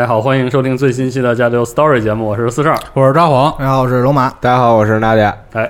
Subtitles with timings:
[0.00, 2.78] 大家好，欢迎收听最新期的《加六 Story》节目，我是四十二。
[2.94, 4.30] 我是札幌，大家好，我是龙马。
[4.40, 5.30] 大家好，我是娜姐。
[5.52, 5.68] 哎，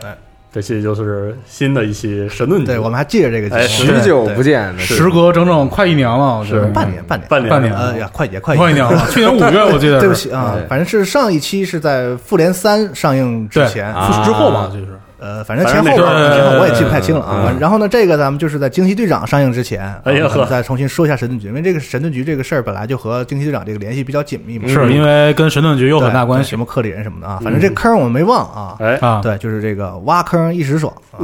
[0.52, 6.64] 这期就是新的一期神盾局，对，我们还记着这个节哎目，许久不见，时隔整整快一年了，我觉得。
[6.64, 6.72] 是。
[6.72, 7.50] 半年，半年，半年。
[7.50, 7.74] 半年。
[7.74, 9.04] 呃呀，快也快快一年了。
[9.10, 9.98] 去年五月我记得是。
[10.06, 13.92] 对不起啊对，反正是上一期是在《复联三》上映之前，
[14.24, 14.86] 之后吧，就是
[15.20, 17.54] 呃，反正前后吧，前后我也记不太清了啊。
[17.60, 26.50] 然后呢，这个咱们就是在《惊奇队长》上映之前，哎再重新说一下神盾局，因为这个神盾局这个事儿本来就和惊奇队长这个联系比较紧密嘛，是因为跟神盾局有很大关系。
[26.50, 28.76] 什么克里人什么的啊，反正这坑我们没忘啊。
[28.80, 29.20] 哎，啊。
[29.22, 31.20] 对，就是这个挖坑一时爽，啊。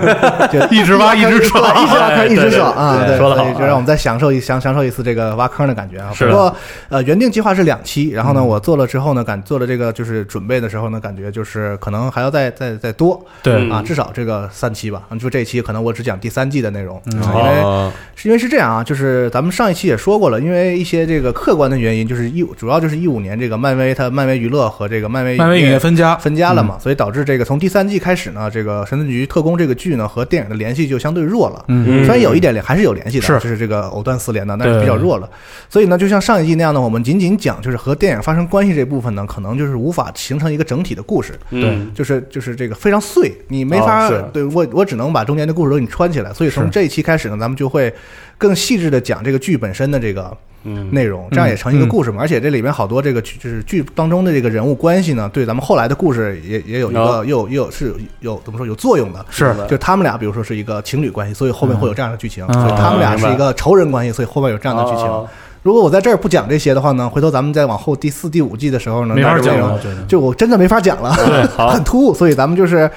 [0.48, 1.60] 就一直挖一直爽。
[1.82, 2.96] 一直挖坑一直爽啊！
[2.98, 6.12] 对对，说的好就让我们再享受一享享受一次这个挖坑的感觉啊。
[6.16, 6.54] 不过
[6.88, 13.54] 呃，原定计划是两期，然后呢，我做了之后呢，感做了这个就是准备的时候呢，感觉就是可能还要再再再多对。
[13.54, 13.70] 嗯。
[13.70, 15.02] 啊，至少这个三期吧。
[15.18, 17.26] 就这一期可能我只讲第三季的内容，因为
[17.62, 31.64] 哦，是因为是这样啊，就是咱们上一期也说过了，因为一些这个客观的原因，就是一主要就是一五年这个漫威它漫威娱乐和这个漫威漫威影业分家，分家了嘛，所以导致这个从第三季开始呢，这个神盾局特工这个剧呢和电影的联系就相对弱了。
[31.68, 33.40] 嗯，虽然有一点联还是有联系的，是。
[33.40, 35.28] 就是这个藕断丝连的，但是比较弱了。
[35.68, 46.32] 所以呢，就像上一季那样呢，我们仅仅讲就是和电影发生关系这部分呢，可能就是无法形成一个整体的故事，嗯，就是就是这个非常碎，你没法、哦对我我只能把中间的故事都给你穿起来。
[46.32, 47.92] 所以从这一期开始呢，咱们就会
[48.38, 52.18] 更细致的讲这个剧本身的这个嗯，内容，这样也成一个故事嘛。
[52.20, 57.24] 而且这里面好多这个剧就是剧当中的这个人物关系呢，对咱们后来的故事也也有一个哦。
[57.24, 59.24] 又有又有是有怎么说有作用的。
[59.30, 59.54] 是。
[59.68, 65.06] 就他们俩，比如说是一个情侣关系，所以后面会有这样的剧情；嗯所以他们俩是一个仇人关系，所以后面有这样的剧情。
[65.06, 65.28] 哦
[65.62, 69.78] 如果我在这儿不讲这些的话呢，回头咱们再往后第四、第五季的时候呢，没法讲了。
[70.08, 71.12] 就我真的没法讲了，
[71.70, 72.90] 很突兀，所以咱们就是，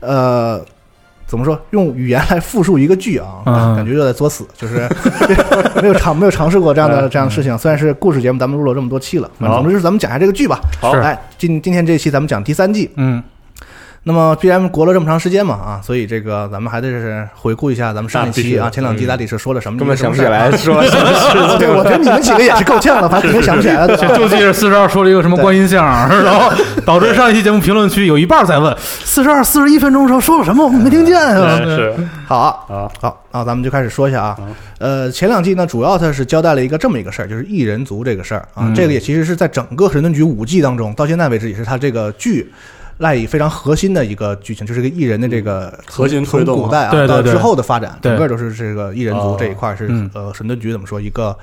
[0.00, 0.60] 呃，
[1.26, 4.88] 怎么说，用语言来复述一个剧啊，嗯感觉又在作死，就是
[5.80, 7.56] 没有尝没有尝试过这样的嗯这样的事情。
[7.56, 10.60] 虽然是故事节目，咱们录了这么多期了，好总之就是咱们讲一下这个剧吧。
[10.80, 12.90] 好哎，今今天这期咱们讲第三季。
[12.96, 13.22] 嗯，
[14.02, 21.58] 那么既然隔了这么长时间嘛啊，所以这个咱们还得是回顾一下咱们上一期啊，前两期到底是说了什么，根本想不起来说了什么事。
[21.58, 23.94] 对，我觉得你们几个也是够呛了，反正想不起来了。
[23.96, 25.84] 就记着四十二说了一个什么观音像，
[26.24, 26.50] 然后
[26.86, 31.58] 导致上一期节目评论区有一半在问四十二四十一分钟的时候说了什么，我们没听见啊。
[31.58, 31.94] 是
[32.26, 34.38] 好啊，啊，好，那咱们就开始说一下啊。
[34.78, 38.64] 呃，前两季呢，主要它是交代了一个这么一个事儿，就是异人族这个事儿啊。
[38.64, 42.50] 嗯这个也其实是在整个神盾局五季当中，到现在为止也是它这个剧
[43.00, 47.24] 赖以非常核心的一个剧情，就是这个异人的这个核心从推动啊古代啊对对对。
[47.24, 50.10] 到之后的发展，整个都是这个异人族哦这一块是嗯。
[50.14, 51.36] 呃神盾局怎么说一个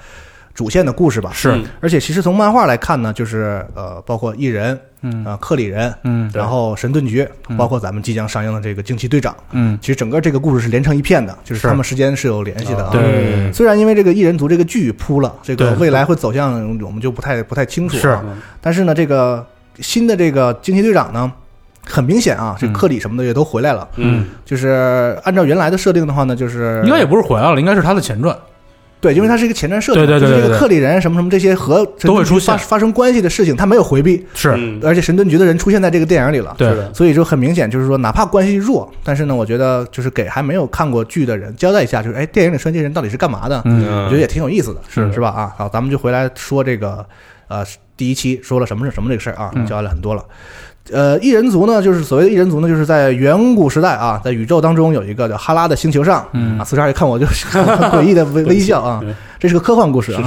[0.53, 1.31] 主线的故事吧。
[1.33, 1.51] 是。
[1.51, 5.25] 嗯而且其实从漫画来看呢，就是呃，包括异人，嗯。
[5.25, 6.29] 啊，克里人，嗯。
[6.31, 7.57] 然后神盾局，嗯。
[7.57, 11.67] 包括咱们即将上映的这个惊奇队长，嗯，其实整个这个故事是连成一片的，就是是。
[11.67, 12.91] 他们之间是有联系的啊。
[12.91, 16.53] 对，虽然因为这个异人族这个剧铺了，这个未来会走向
[16.83, 17.99] 我们就不太不太清楚、啊。
[17.99, 18.19] 是。
[18.61, 19.43] 但是呢，这个
[19.79, 21.31] 新的这个惊奇队长呢，
[21.87, 23.87] 很明显啊，这嗯克里什么的也都回来了。
[23.95, 28.37] 嗯，就是按照原来的设定的话呢，就是应该也不是回来了，应该是他的前传。
[28.99, 34.81] 对，因为它是一个前传设定，对对对对对就是这个克里人什么什么这些和都会出现发发生关系的事情，他没有回避，是，嗯。
[34.83, 36.55] 而且神盾局的人出现在这个电影里了。
[36.57, 36.67] 对。
[36.69, 44.05] 是所以就很明显，就是说，哪怕关系弱，但是呢，我觉得就是给还没有看过剧的人交代一下，就是哎，电影里说这些人到底是干嘛的，嗯。
[44.05, 45.13] 我觉得也挺有意思的，是。
[45.13, 45.29] 是吧？
[45.29, 47.05] 啊，好，咱们就回来说这个，
[47.49, 47.63] 呃，
[47.95, 49.63] 第一期说了什么是什么这个事儿啊，嗯。
[49.67, 50.25] 交代了很多了。
[50.91, 56.57] 呃，异人族呢，就是所谓的异人族呢，就是在远古时代啊，在宇宙当中有一个叫哈拉的星球上，嗯。
[56.59, 59.01] 啊，四十二一看我就很诡异的微微笑啊，
[59.39, 60.21] 这是个科幻故事啊，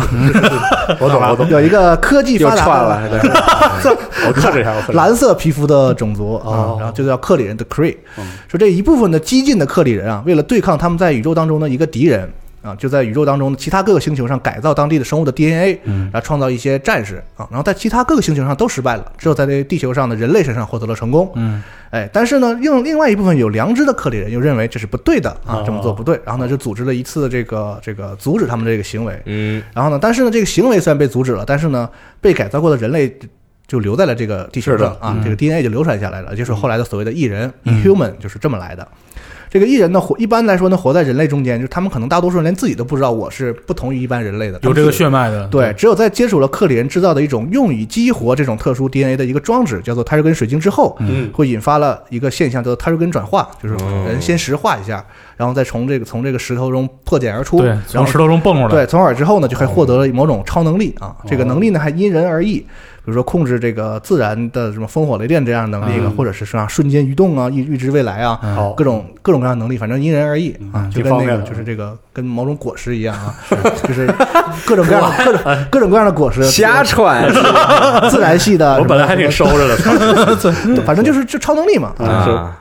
[1.00, 3.00] 我懂我懂，有一个科技又发达了，
[4.26, 8.24] 我克制一下，蓝色皮肤的种族啊哦，然后就叫克里人的 Kree，嗯。
[8.48, 12.30] 说这一部分的激进的克里人啊，为了对抗他们在宇宙当中的一个敌人
[12.62, 21.30] 啊，就在宇宙当中其他各个星球上改造当地的生物的 DNA，嗯然后创造一些战士啊，然后在其他各个星球上都失败了，只有在这地球上的人类身上获得了成功。
[21.36, 29.20] 嗯哎，但是呢，另另外一部分有良知的克里人又认为这是不对的啊哦，这么做不对，然后呢就组织了一次这个这个阻止他们这个行为。
[29.24, 31.88] 嗯然后呢，但是呢，这个行为虽然被阻止了，但是呢，
[32.20, 33.12] 被改造过的人类
[33.66, 38.86] 就留在了这个地球上啊这个 DNA 就流传下来了，就是后来的所谓的异人嗯 （inhuman） 就是这么来的。
[39.50, 51.28] 这个异人呢，活一般来说呢，活在人类中间，就是他们可能大多数人连自己都不知道我是不同于一般人类的，有这个血脉的，对，只有在接触了克里人制造的一种用以激活这种特殊 DNA 的一个装置，叫做泰瑞根水晶之后，嗯。
[51.32, 53.74] 会引发了一个现象，叫做泰瑞根转化，就是
[54.06, 55.04] 人先石化一下，
[55.36, 61.16] 然后再从这个从这个石头中破茧而出，对，然后从石头中蹦出来，对，从而之后呢，就还获得了某种超能力啊。
[61.26, 62.66] 这个能力呢还因人而异，比
[63.10, 66.10] 如说控制这个自然的什么风火雷电这样的能力，嗯。
[66.12, 68.72] 或者是说瞬间移动啊、预预知未来啊，嗯。
[68.76, 73.34] 各种各种各样的能力，反正因人而异啊，嗯就跟那个就是这个跟某种果实一样啊，
[73.86, 74.06] 就是
[74.64, 77.28] 各种各样的 各种各种各样的果实， 瞎传。
[78.08, 79.76] 自然系的，我本来还挺收着的，
[80.86, 81.04] 反正。
[81.04, 81.92] 就是就超能力嘛。
[81.98, 82.56] 啊，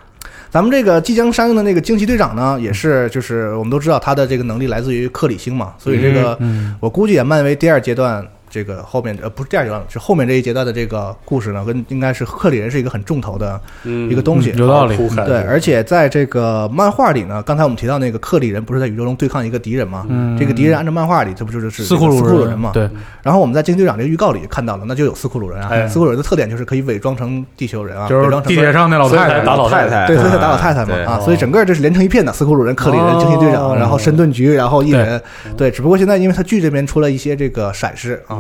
[0.50, 14.54] 咱们这个即将上映的那个惊奇队长呢，也是就是我们都知道他的这个能力来自于克里星嘛，所以这个嗯我估计啊漫威第二阶段这个后面呃不是第二阶段，是后面这一阶段的这个故事呢，跟应该是克里人是一个很重头的嗯一个东西。
[14.58, 14.98] 有道理。
[15.26, 20.06] 对，而且在这个漫画里呢，刚才我们提到那个克里人不是在宇宙中对抗一个敌人吗？
[20.10, 20.38] 嗯。
[20.38, 22.50] 这个敌人按照漫画里，这不就是是斯库鲁人。
[22.50, 22.72] 人嘛？。
[22.74, 22.90] 对，
[23.22, 25.70] 然后我们在《惊奇队长》这个预告里看到了，那就有斯库鲁人啊。
[25.72, 25.88] 哎。
[25.88, 29.46] 斯库鲁人的特点就是可以伪装成地球人啊，就是伪装成地铁上那老太太。
[29.46, 30.08] 打老太太。
[30.08, 31.04] 对，所以才打老太太嘛对。
[31.04, 33.20] 啊，所以整个这是连成一片的，斯库鲁人、克里人、哦。
[33.20, 35.22] 惊奇队长，然后神盾局，然后异人，
[35.58, 35.70] 对。
[35.70, 38.39] 对，只不过现在因为他剧这边出了一些这个闪失啊，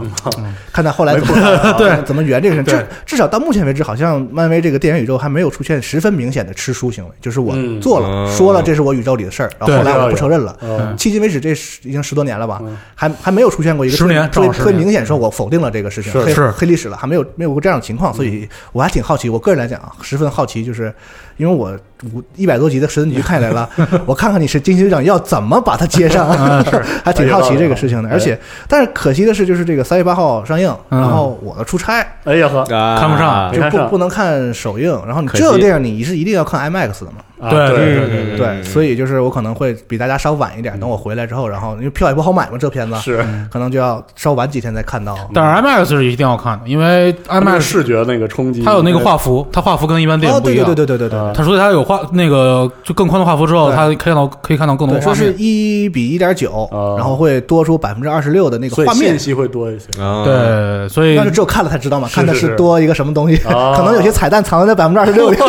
[0.71, 2.73] 看他后来怎么对 怎么圆这个事，对。
[2.73, 7.79] 至至少到目前为止，好像漫威这个电影宇宙还没有出现十分明显的吃书行为，就是我嗯。
[7.81, 10.55] 做了嗯说了这是我宇宙里的事儿，然后后来我不承认了。
[10.61, 14.65] 嗯迄今为止，这十已经十多年了吧嗯，还还没有出现过一个十年特别正好十年。
[14.65, 16.35] 特别明显说我否定了这个事情，黑是。
[16.35, 19.29] 是黑历史了，还没有没有过这样的情况，所以我还挺好奇。
[19.29, 20.93] 我个人来讲啊，十分好奇，就是
[21.37, 21.77] 因为我
[22.13, 23.69] 五一百多集的神盾局看下来了，
[24.05, 26.27] 我看看你是惊奇队长要怎么把它接上，
[27.03, 28.09] 还挺好奇这个事情的。
[28.09, 31.01] 哎而且，但是可惜的是，就是这个三月八号上映，嗯。
[31.01, 35.43] 然后我呢出差哎呀呵，看不上就不不能看首映，然后你可惜。
[35.43, 37.23] 这个电影你是一定要看 IMAX 的嘛？
[37.39, 43.17] 啊对对对对对，所以就是我可能会比大家稍晚一点，等我回来之后，然后因为票也不好买嘛，这片子是
[43.51, 45.17] 可能就要稍晚几天再看到。
[45.33, 50.75] 但是 IMAX 是一定要看的，因为 IMAX 视觉那个冲击，它有那个画幅，它画幅跟一般电哦，对对影不一样。
[50.75, 51.19] 对对对对对。
[51.19, 55.33] 对它所以它有画那个就更宽的画幅之后，对它可以看到可以看到更多说是。
[55.37, 59.19] 一比一点九哦，然后会多出百分之二十六的那个画面信。
[59.19, 59.85] 息会多一些。
[60.01, 65.37] 啊，对，所以但是只有看了才知道嘛，看的是多一个什么东西，哦 可能有些彩蛋藏在百分之二十六里。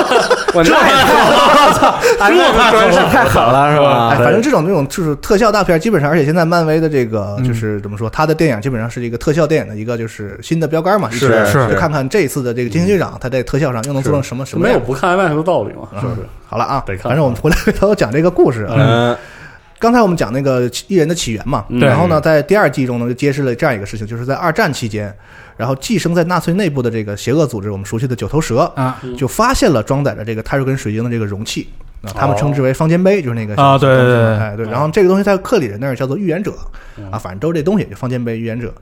[2.18, 4.14] 这太真是太狠了，是哎，吧？
[4.18, 11.08] 反正这种这种就是特效大片，基本上，而且现在漫威的这个嗯就是怎么说，他的电影基本上是一个特效电影的一个就是新的标杆嘛。
[11.10, 14.64] 是是就看看这一次的这个惊奇队长，他在特效上又能做成什么什么。
[14.66, 16.20] 没有不看 IMAX 的道理嘛，是不是？
[16.46, 18.74] 好了啊得，看反正我们回来回头讲这个故事啊。
[18.76, 19.16] 嗯，
[19.80, 21.80] 刚才我们讲那个艺人的起源嘛，嗯。
[21.80, 25.12] 然后呢，在第二季中呢，就揭示了这样一个事情，就是在二战期间，
[25.56, 29.00] 然后寄生在纳粹内部的这个邪恶组织，我们熟悉的九头蛇，啊。
[29.16, 31.68] 就发现了装载着这个泰瑞根水晶的这个容器。
[32.02, 34.36] 啊，他们称之为方尖碑，就是那个啊对对对对。
[34.38, 34.66] 哎对。
[34.70, 36.54] 然后这个东西在克里人那儿叫做预言者，
[36.96, 37.10] 嗯。
[37.10, 38.72] 啊，反正都是这东西，就方尖碑预言者，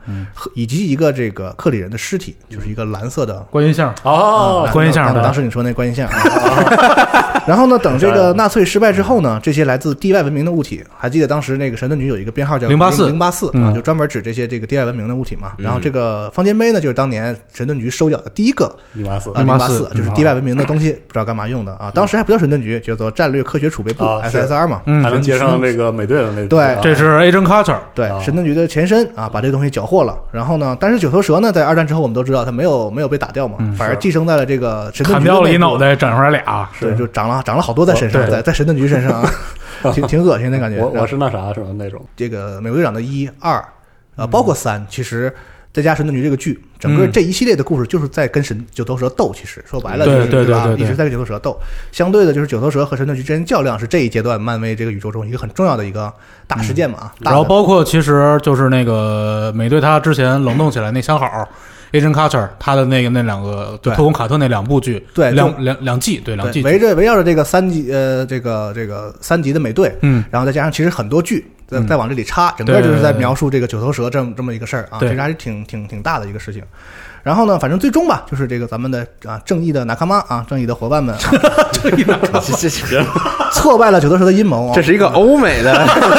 [0.55, 3.93] 以及一个这个克里人的尸体，就是一个蓝色的观音像。
[4.05, 6.09] 哦啊，观音像当当时你说那观音像。
[7.38, 13.07] 啊 然后呢，等这个纳粹失败之后呢，这些来自地外文明的物体，还记得当时那个神盾局有一个编号叫零八四。
[13.07, 15.52] 零八四啊，嗯就专门指这些这个地外文明的物体嘛。
[15.59, 19.30] 然后这个方尖碑呢，就是当年神盾局收缴的第一个零八四。
[19.30, 21.90] 啊，零八四084就是地外文明的东西，不知道干嘛用的啊。
[21.95, 24.83] 当时还不叫神盾局，叫做战略科学储备部 SSR 嘛。
[24.87, 25.02] 嗯。
[25.02, 26.62] 还能接上那个美队的那个对。
[26.62, 26.80] 啊。
[26.83, 30.16] 这是 Agent Carter，对啊，神盾局的前身啊，把这个东西缴获了。
[30.30, 35.78] 然后呢，但是九头蛇呢，在二战之后，我们都知道它没有没有被打掉嘛，反而寄生在了这个神盾砍局砍掉了一脑。
[35.78, 36.68] 袋，长出来俩。
[36.80, 39.30] 对，就长了长了好多在身上，在在神盾局身上啊，
[39.95, 40.80] 挺挺恶心的感觉。
[40.80, 43.64] 我我是那啥是吧那种这个美国队长的一二，
[44.16, 45.33] 呃，包括三，其实
[45.73, 49.33] 再加神盾局这个剧，整个嗯这一系列的故事就是在跟神九头蛇斗。
[49.35, 50.30] 其实说白了，对就是？
[50.30, 51.57] 对对对对一直在跟九头蛇斗。
[51.92, 56.12] 相对的，就是九头蛇和神盾局之间较量，是这一阶段漫威这个宇宙中一个很重要的一个
[56.47, 57.12] 大事件嘛。
[57.21, 61.47] 然后包括其实就是那个美队他之前冷冻起来那相好，
[61.92, 63.95] Agent Carter 他的那个那两个对。
[63.95, 71.87] 特工卡特那两部剧，对两两两季，对两季对，围着围绕着这个三级呃这个这个三级的美队，嗯，然后再加上其实很多剧再嗯。
[71.87, 76.62] 再往这里插，整个就是在描述这个九头蛇这么这么一个事儿啊，其实还是挺挺挺大的一个事情。
[77.28, 81.20] 然后呢，反正最终吧，就是这个咱们的啊正义的纳卡妈啊，正义的伙伴们、啊、
[81.70, 83.04] 这这这
[83.52, 84.73] 挫败了九头蛇的阴谋啊。
[84.75, 85.78] 这是一个欧美的。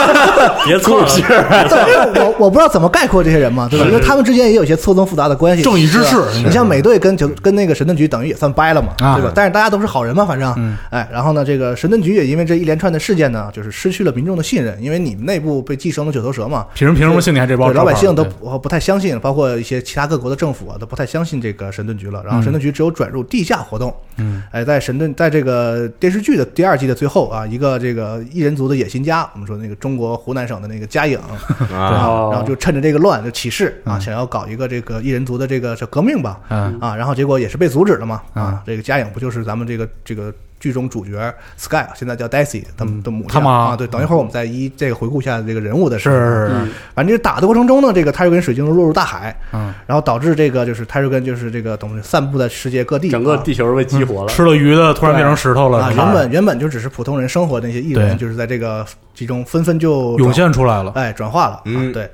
[0.67, 1.07] 别错了，
[2.13, 3.87] 对我我不知道怎么概括这些人嘛，对吧？
[3.87, 5.63] 因为他们之间也有一些错综复杂的关系。
[5.63, 9.15] 正义之士你像美队跟九跟那个神盾局，等于也算掰了嘛，啊。
[9.15, 9.31] 对吧？
[9.33, 10.53] 但是大家都是好人嘛，反正。
[10.57, 18.23] 嗯，哎，然后呢，这个神盾局也因为这一连串的事件呢，就是失去了民众的信任，因为你们内部被寄生了九头蛇嘛，凭什么凭什么信你还这包对，老百姓都？
[18.23, 22.21] 不不太相信，包括一些其他各国的政府啊，都不太相信这个神盾局了。
[22.25, 23.95] 然后神盾局只有转入地下活动。
[24.17, 31.17] 嗯，哎，在神盾在这个电视剧的第二季的最后啊，一个这个异人族的野心家，我们说那个中国湖南省的那个嘉颖，
[31.71, 36.41] 啊，哦然后就趁着这个乱就起事啊，嗯想要搞一个这个异人族的这个叫革命吧。
[36.49, 38.21] 嗯啊，然后结果也是被阻止了嘛。
[38.33, 43.75] 嗯啊，这个嘉颖不就是咱们这个这个剧中主角 Sky，现在叫 Daisy 他们的母亲啊。
[43.75, 53.41] 对，等一会儿我们再一这个回顾一下这个人物的事情是，嗯反正这打的过程中呢，这个泰瑞根水晶都落入大海，嗯，然后导致这个就是泰瑞根就是这个等于散布在世界各地，整个啊。
[53.43, 54.27] 地球被激活了。
[54.27, 58.85] 吃了鱼的突然变成石头了，啊，原本原本就只是普通人生活的那些艺人，就是在这个
[59.15, 60.91] 其中纷纷就涌现出来了。
[60.95, 61.93] 哎转化了，啊嗯。
[61.93, 62.09] 对。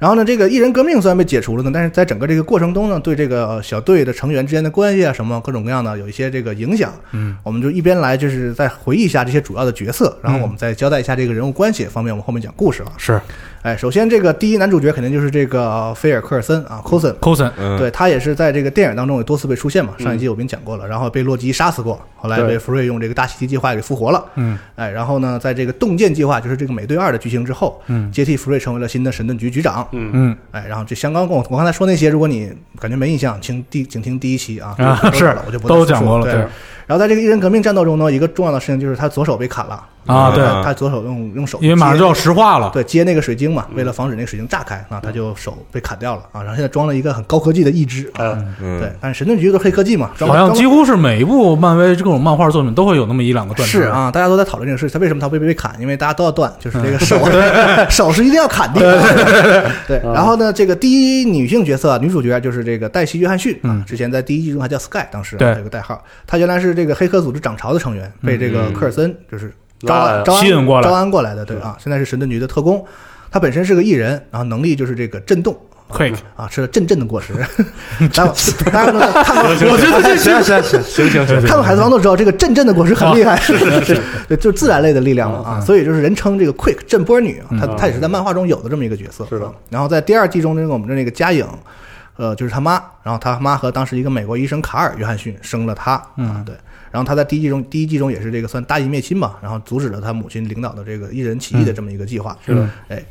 [0.00, 6.90] 然后呢，这个艺人革命虽然被解除了呢，但是在整个这个过程中呢，对这个小队的成员之间的关系啊，什么各种各样的有一些这个影响。
[7.12, 12.92] 嗯，我们就一边来就是再回忆一下这些主要的角色，然后我们再交代一下这个人物关系方面，我们后面讲故事啊。
[12.96, 13.20] 是
[13.62, 28.10] 哎，首先这个第一男主角肯定就是这个菲尔科尔森啊 c o s o n Coulson，嗯，对他也是在这个电影当中也多次被出现嘛，上一集我跟你讲过了，然后被洛基杀死过，后来被对福瑞用这个大袭击计划给复活了，嗯哎，然后呢，在这个洞见计划，就是这个美队二的剧情之后，嗯。
[28.10, 30.36] 接替福瑞成为了新的神盾局局长，嗯，嗯。
[30.52, 36.34] 哎，然后这相刚跟我我刚才说那些，如果你感觉没印象，请第请听第一期啊，啊是我就不再都讲过了对。
[36.86, 42.70] 然后在这个一人革命战斗中呢，一个重要的事情就是他左手被砍了啊对他他左手用用手，因为马上就要石化了。
[42.72, 46.42] 对，接那个水晶嘛，为了防止那个水晶炸开啊，他就手被砍掉了啊。
[46.42, 53.78] 然后现在装了一个很高科技的义肢啊，嗯嗯对，但是神盾局都是黑科技嘛，装好像几乎是每一部漫威这种漫画作品都会有那么一两个断肢。
[53.78, 55.74] 是啊，大家都在讨论这个事，他为什么他会被被砍？
[55.80, 57.18] 因为大家都要断，就是这个手，
[57.88, 59.70] 手是一定要砍掉的。
[59.86, 69.52] 对，然后呢，这个第一女性角色啊女主角就是这个黛西·约翰逊啊嗯，之前在第一季中还叫 Sky，当时啊对这个代号，她原来是这个黑客组织涨潮的成员，被这个嗯科尔森就是
[69.86, 72.84] 招安招安吸引过来招安过来的，对啊，现在是神盾局的特工。
[73.32, 75.56] 他本身是个艺人，然后能力就是这个震动
[75.88, 77.32] Quick，啊，吃了阵阵的果实。
[78.12, 78.32] 大家
[78.72, 89.24] 大家都看过，我觉得这行行行行行行，看过《海贼王》都知道，这个阵阵的果实很厉害，是是是， 对，就是自然类的力量嘛啊，所以就是人称这个 Quick 震波女啊，她嗯她也是在漫画中有的这么一个角色。
[89.28, 91.46] 是的啊然后在第二季中，那个我们的那个嘉颖，
[92.16, 96.56] 呃，就是他妈，然后他妈和当时一个美国医生卡尔·约翰逊生了她啊嗯，对。
[96.90, 102.36] 然后他在第一季中，第一季中也是这个算大义灭亲嘛，然后阻止了他母亲领导的这个一人起义的这么一个计划。
[102.44, 103.02] 是的，哎。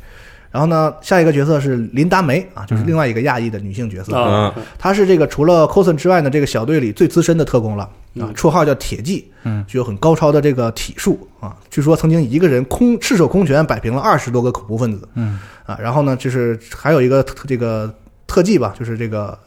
[0.52, 4.16] 然后呢，下一个角色是林达梅啊，就是另外一个亚裔的女性角色。
[4.16, 11.56] 啊，她是这个除了 Coulson 之外呢，这个小队里最资深的特工了啊嗯，绰号叫铁骑，嗯具有很高超的这个体术啊。
[11.70, 15.78] 据说曾经一个人空赤手空拳摆平了二十多个恐怖分子嗯啊。
[15.80, 17.94] 然后呢，就是还有一个这个
[18.26, 19.38] 特技吧，就是这个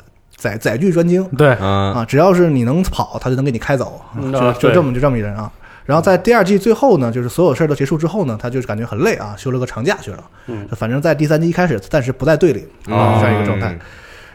[0.43, 5.49] 载载具专精对，嗯啊，只要是你能跑，他就能给你开走，啊就就这么就这么一人啊。
[5.85, 10.23] 然后在第二季最后呢，就是所有事儿都结束之后呢，他就是感觉很累啊，休了个长假去了。
[10.47, 10.67] 嗯。
[10.75, 13.17] 反正在第三季一开始暂时不在队里啊，哦。
[13.21, 13.77] 这样一个状态。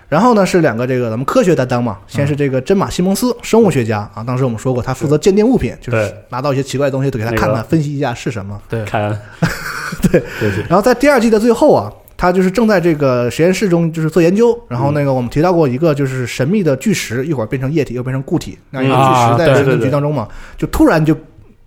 [0.09, 8.59] 然后呢是两个这个咱们科学担当嘛，先是这个真马西蒙斯，生物学家啊，当时我们说过他负责鉴定物品，就是拿到一些奇怪的东西都给他看看，分析一下是什么。
[8.71, 9.19] 对，凯恩，
[10.11, 10.23] 对。
[10.41, 21.17] 对对，然后在第二季的最后啊，他就是正在这个实验室中就是做研究，然后那个我们提到过一个就是神秘的巨石，一会儿变成液体，又变成固体，那一个巨石在神对对盾局当中嘛，就突然就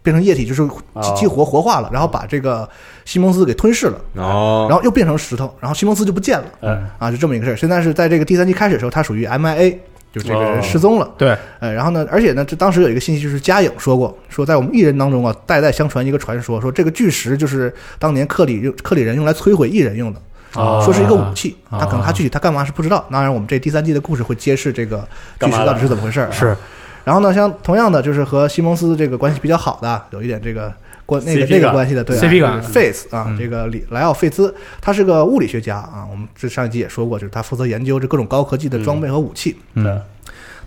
[0.03, 2.67] 变成液体，就是哦激激活活化了，然后把这个
[3.05, 6.46] 西蒙斯给吞噬了，哦，然后又变成石头，然后西蒙斯就不见了。
[6.60, 7.55] 嗯，啊，就这么一个事儿。
[7.55, 9.77] 现在是在这个第三季开始的时候，他属于 MIA。
[10.13, 20.22] 就这个人哦失踪了，对，呃，然后呢，而且呢，这当时有一个信息，就是嘉颖说过，说在我们艺人当中啊，代代相传一个传说，说这个巨石就是当年克里克里人用来摧毁艺人用的，哦
[20.53, 21.79] 说是一个武器，啊。
[21.79, 23.05] 他可能他具体他干嘛是不知道。
[23.12, 25.08] 当然，我们这第三季的故事会揭示这个
[25.39, 26.27] 巨石到底是怎么回事。
[26.31, 26.55] 是，
[27.03, 30.74] 然后呢，像同样的，就是和西蒙斯这个关系比较好的啊，有一点这个
[31.05, 32.62] 关那个那个关系的，对、啊、CP 感。
[32.62, 33.38] 费斯啊，嗯。
[33.38, 39.58] 这个里莱奥费兹，他是个物理学家啊，我们这上一集也说过，就是他负责研究这各种高科技的装备和武器。
[39.74, 40.01] 嗯，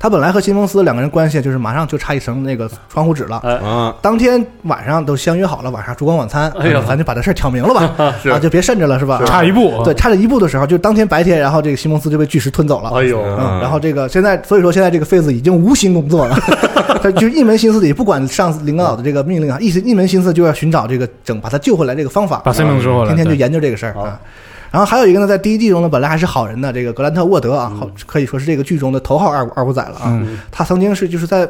[0.05, 3.97] 他本来和西蒙斯两个人关系就是马上就差一层那个窗户纸了。
[4.03, 6.83] 当天晚上都相约好了，晚上烛光晚餐，哎呦。
[6.83, 7.91] 咱就把这事儿挑明了吧，
[8.31, 9.23] 啊，就别慎着了，是吧？
[9.25, 12.91] 差一步，对，差这一步的时候，就当天白天，然后这个西蒙斯就被巨石吞走了。
[12.91, 16.37] 哎呦，嗯，然后这个现在，所以说现在这个费子已经无心工作了，
[17.03, 24.21] 他 就一门心思也不管上司领导的这个命令啊，一心一门心思就要寻找这个整把他救回来这个方法，把生命救回来，天天就研究这个事儿啊。
[24.75, 30.07] 然后还有一个呢，在第一季中呢，本来还是好人的这个格兰特沃德啊，好可以说是这个剧中的头号二二五仔了啊。
[30.07, 31.49] 嗯他曾经是就是在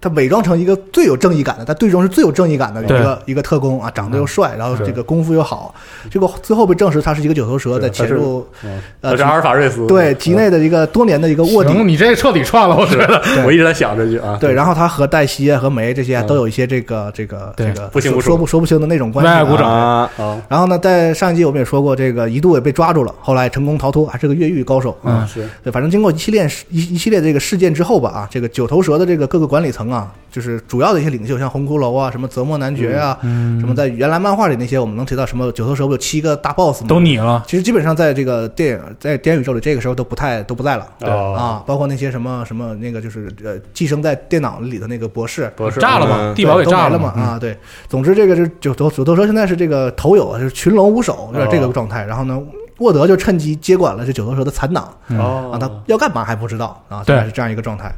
[0.00, 5.74] 他伪装成一个最有正义感的，他队中是最有正义感的一个一个特工啊，长得又帅，然后这个功夫又好，
[6.10, 11.72] 结果最后被证实他是一个九头蛇在潜入嗯呃阿尔法瑞斯，对吉内的一个多年的一个卧底。
[11.82, 13.22] 你这彻底串了，我觉得。
[13.44, 20.08] 我一直在想这句啊，对，然后他和黛西啊和梅这些都有一些这个这个这个不清不说不说不清的那种关系鼓掌。
[20.48, 25.22] 然后呢，在上一集我们也说过，这个一度也被抓住了，后来成功逃脱，还是个越狱高手啊。
[25.22, 36.88] 嗯是，对，反正经过一系列一一系列这个事件之后吧，啊，这个九头蛇的这个各个管理层啊，就是主要的一些领袖，像红骷髅啊，什么泽莫男爵啊，嗯什么在原来漫画里那些我们能提到什么九头蛇不有七个大 boss 吗？
[36.88, 40.86] 都你了，其实基本上在这个电影在电影宇宙里，这个时候都不太都不在了。
[41.00, 47.56] 哦，啊，包括那些什么什么那个就是呃寄生在电脑里的那个博士，博士炸了嘛，嗯地堡给炸了嘛啊，对，
[47.88, 52.04] 总之这个是九头九头蛇现在是这个头有啊，就是群龙无首，有点这个状态。
[52.04, 52.40] 然后呢，
[52.78, 57.92] 沃德就趁机接管了这九头蛇的残党哦啊，他要干嘛还不知道啊，对是这样一个状态。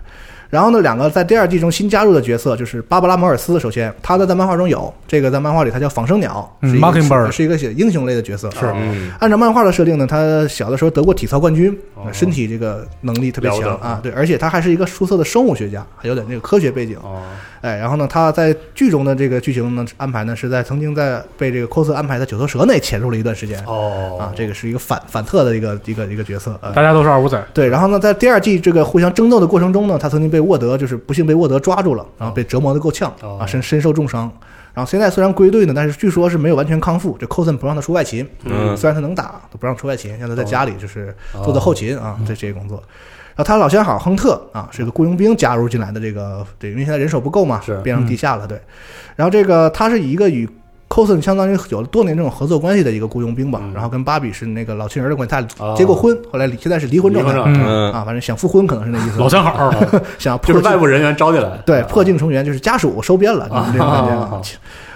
[0.50, 3.58] 然后呢，两个在第二季中新加入的角色就是芭芭拉·摩尔斯。
[3.60, 8.50] 首先，他呢在漫画中有这个，在漫画里他叫仿生鸟，嗯是一个是一个写英雄类的角色。
[8.50, 16.96] 是嗯按照漫画的设定呢，他小的时候得过体操冠军，哦身体这个能力特别强啊，对，而且他还是一个出色的生物学家，还有点这个科学背景。
[17.02, 17.22] 哦，
[17.60, 26.72] 哎，然后呢，他在剧中的这个剧情呢安排呢，是在曾经在被这个 cos 安排在九头蛇内潜入了一段时间哦啊，这个是一个反反特的一个一个一个角色啊。
[26.74, 34.30] 大家都是二五仔，对，然后呢，在第二季这个互相争斗的过程中呢，他曾经被沃德就是不幸被沃德抓住了，然后被折磨的够呛哦啊，身身受重伤。
[34.72, 42.76] 然后现在虽然归队呢，但是据说是没有完全康复，这 cos 不让他出外勤，嗯虽然他能打，都不让出外勤，让他在家里就是做做后勤啊，嗯这这些工作。
[43.36, 48.60] 然后他老相好亨特啊，是个雇佣兵加入进来的这个，对，因为现在人手不够嘛，是变成地下了，对。
[49.16, 50.48] 然后这个他是以一个与
[50.90, 53.72] cos 相当于有了多年这种合作关系的一个雇佣兵吧，嗯。
[53.72, 57.92] 然后跟芭比是那个老情人的关系，他结过婚，后来离现在是离婚状态离婚状嗯，嗯。
[57.92, 59.72] 啊，反正想复婚可能是那意思，老相好，
[60.18, 64.10] 想就是外部人员招进来，对破镜重圆，就是家属收编了，就是这种感觉。
[64.10, 64.28] 啊。
[64.32, 64.42] 啊。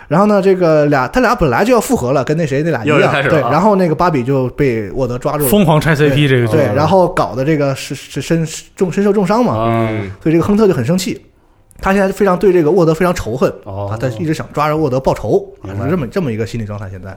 [0.07, 3.09] 然后呢，这个俩他俩本来就要复合了，跟那谁那俩一样，对。
[3.09, 3.47] 开始了。
[3.47, 9.89] 啊然后那个芭比就被沃德抓住了，疯狂拆 CP 这个剧，对，然后搞的这个是是身重身受重伤嘛，
[10.23, 11.19] 所以这个亨特就很生气，
[11.81, 13.89] 他现在非常对这个沃德非常仇恨哦。
[13.91, 17.17] 啊，他一直想抓着沃德报仇啊，是这么这么一个心理状态现在。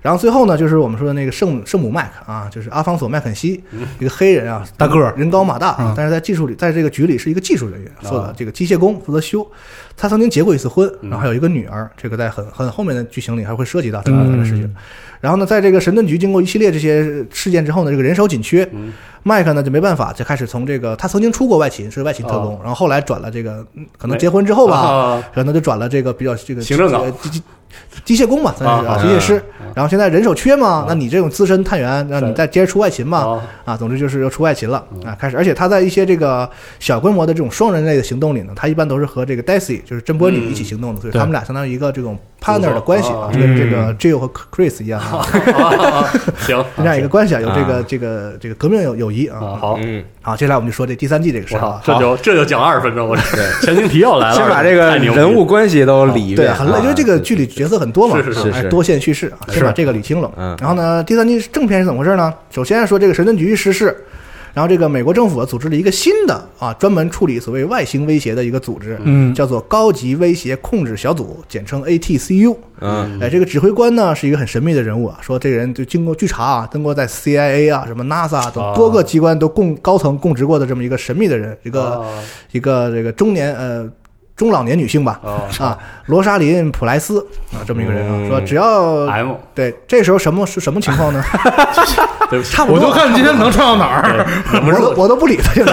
[0.00, 3.62] 然后最后呢，就是我们说的那个圣圣母麦克啊，就是阿方索麦肯锡，
[3.98, 5.12] 一个黑人啊，大个儿。
[5.16, 8.08] 人高马大啊嗯，但是在技术里，在这个局里是一个技术人员，啊。
[8.08, 9.46] 做的这个机械工，负责修。
[9.96, 11.10] 他曾经结过一次婚，嗯。
[11.10, 14.44] 然后还有一个女儿，这个在很很后面的剧情里还会涉及到这个嗯。
[14.44, 14.74] 事情。
[15.20, 18.92] 然后呢，在这个神盾局经过一系列这些事件之后呢，这个人手紧缺，嗯
[19.26, 25.24] 麦克呢就没办法，就开始从这个他曾经出过外勤，是外勤特工，然后后来转了这个，嗯可能结婚之后吧，啊。
[25.34, 27.12] 可能就转了这个比较这个行政岗呃
[28.04, 29.42] 机械工嘛，算是啊啊，机械师。
[29.74, 33.42] 然后现在人手缺嘛啊，那你这种资深探员，那你再接着出外勤嘛，啊。
[33.64, 36.48] 啊，总之就是要出外勤了啊，开始，而且他在一些这个
[36.78, 43.96] 小规模的这种双人类的行动里呢，他一般都是和这个 Daisy 就是珍波女一起行动的，所以他们俩相当于一个这种 partner 的关系啊，跟这个嗯。
[43.98, 45.00] Jill 和 Chris 一样。
[45.02, 45.26] 啊，
[45.58, 47.84] 啊行， 这样一个关系啊，有这个啊。
[47.86, 49.38] 这个这个革命友友谊啊。
[49.38, 53.22] 啊，好，嗯，好，接下来我们就说这第三季这个事儿啊，，这就这就讲二十分钟，我这
[53.66, 56.80] 前情提要来了，先把这个人物关系都理一遍对，遍，很累，啊。
[56.82, 58.68] 因为这个剧里角色很多嘛，是是是。
[58.68, 60.30] 多线叙事啊，先把这个理清了。
[60.36, 60.56] 嗯。
[60.60, 62.32] 然后呢，第三季正片是怎么回事呢？
[62.50, 63.96] 首先说这个神盾局失事，
[64.52, 69.34] 然后这个美国政府组织了一个新的啊，专门处理所谓外星威胁的一个组织，嗯。
[69.34, 72.56] 叫做高级威胁控制小组，简称 ATCU。
[72.80, 73.18] 嗯。
[73.20, 82.06] 哎，这个指挥官呢是一个很神秘的人物啊，说这个人就经过据查啊，通过在 CIA 啊、什么 NASA 等啊多个机关都供高层供职过的这么一个神秘的人，一个、啊
[82.52, 83.88] 一个这个中年呃
[84.36, 85.18] 中老年女性吧。
[85.24, 88.28] 啊啊，罗莎琳·普莱斯啊，这么一个人啊，嗯。
[88.28, 91.24] 说只要 M，对这时候什么是什么情况呢？
[92.44, 94.26] 差不多，我就看你今天能唱到哪儿。
[94.52, 95.72] 忍不住，我都我都不理他，现 在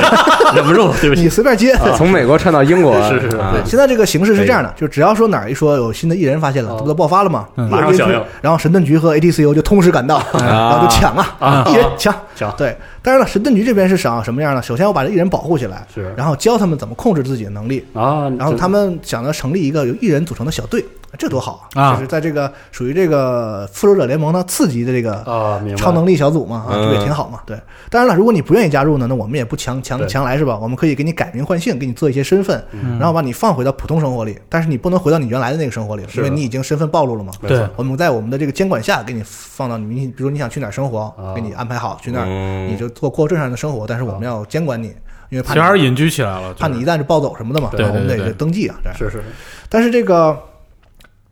[0.56, 1.76] 忍不住，对不你起，随便接。
[1.98, 3.52] 从美国串到英国，是是是啊。
[3.54, 3.62] 对。
[3.66, 6.76] 现在这个形势是这样的，就只要说哪儿一说有新的艺人发现了，哦。
[6.78, 7.48] 这不都爆发了吗？
[7.56, 7.68] 嗯。
[7.70, 11.66] 马上响应，然后神盾局和 ATCU 就同时赶到，然后就抢啊，啊。
[11.68, 12.14] 艺人抢。
[12.50, 14.62] 行，对，当然了，神盾局这边是想什么样呢？
[14.62, 20.84] 首先我把这艺人保护起来，是然后教他们怎么控制自己的能力，啊，然后他们想要成立一个由艺人组成的小队，
[21.18, 27.42] 这多好啊就是在这个属于这个复仇者联盟的次级的这个啊，超能力小组嘛，啊，嗯这个也挺好嘛。
[27.46, 27.58] 对，
[27.90, 30.58] 当然了，如果你不愿意加入呢，那我们也不强强强来是吧？
[30.60, 32.98] 我们可以给你改名换姓，给你做一些身份，嗯。
[32.98, 37.32] 然后把你放回到普通生活里，但是你不能回到你原来的那个生活里，因为你已经身份暴露了嘛。
[37.48, 42.68] 对我们在我们的这个监管下，给你放到你，比如你想去哪儿生活啊，给你安排好去那儿，嗯。
[42.70, 44.88] 你就过过正常的生活，但是我们要监管你，
[45.30, 48.26] 因为怕还是隐居起来了，怕你一旦是暴走什么的嘛，对我们得对对。
[48.28, 48.98] 得登记啊，这样。
[48.98, 49.24] 是是。
[49.70, 50.38] 但是这个，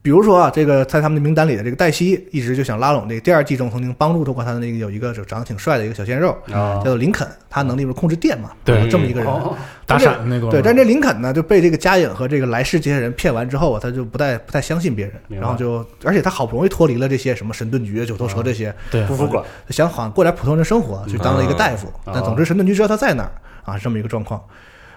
[0.03, 9.31] 比如说啊，这个在他们的名单里的这个黛西，一直就想拉拢这个第二季中曾经帮助过他的那个有一个就长得挺帅的一个小鲜肉，啊叫，做林肯，他能力不是控制电嘛，对有这么一个人。
[9.31, 21.91] 哦打闪那个对，但这林肯呢就被这个嘉颖和这个来世这些人骗完之后啊，他就不太不太相信别人，然后就而且他好不容易脱离了这些什么神盾局、九头蛇这些，对不服管，想好像过点普通人生活，去当了一个大夫。
[22.05, 23.31] 嗯但总之，神盾局知道他在哪儿
[23.65, 24.41] 啊，是这么一个状况。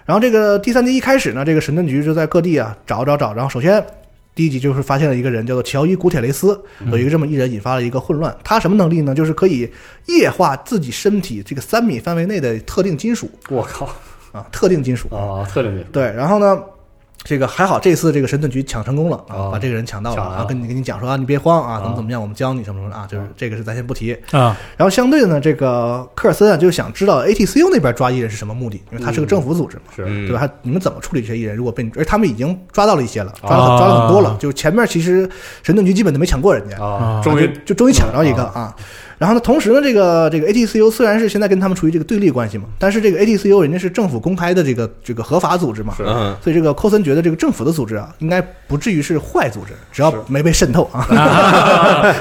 [0.05, 3.33] 然后这个第三季一开始呢，这个神盾局就在各地啊找找找。
[3.33, 3.83] 然后首先
[4.35, 8.35] 第一集就是发现了一个人叫做乔伊·古铁雷斯，有一个这么一人引发了一个混乱。
[8.43, 9.15] 他什么能力呢？
[9.15, 9.71] 就是可以
[10.07, 13.89] 液化自己身体这个三米范围内的特定金属我靠
[14.33, 15.07] 啊，特定金属。
[15.15, 16.61] 啊，特定金属对，然后呢，
[17.25, 19.49] 这个还好，这次这个神盾局抢成功了啊，哦。
[19.51, 24.13] 把这个人抢到了啊，跟你跟你讲说啊，你别慌啊，怎么哦怎么样，我们教你什么什么啊，就是这个是咱先不提。
[24.29, 30.45] 啊，然后相对的呢，这个科尔森啊，就想知道 ATCU 那边抓艺人是什么目的，因为他是个政府组织嘛，对吧？
[30.45, 31.55] 他你们怎么处理这些艺人？
[31.55, 35.27] 如果被你，而他们已经抓到了一些了，抓了、啊抓了很多了，就前面其实
[35.63, 36.77] 神盾局基本都没抢过人家，
[37.23, 38.75] 终于就就终于抢着一个啊。
[39.17, 46.03] 然后呢，同时呢，这个这个 ATCU 虽然是现在跟他们处于这个对立关系嘛，但是这个 ATCU 人家是政府公开的这个这个合法组织嘛，是。
[46.05, 46.35] 嗯。
[46.43, 51.07] 所以这个寇森觉得这个政府的组织啊，应该不至于是坏组织，只要没被渗透啊。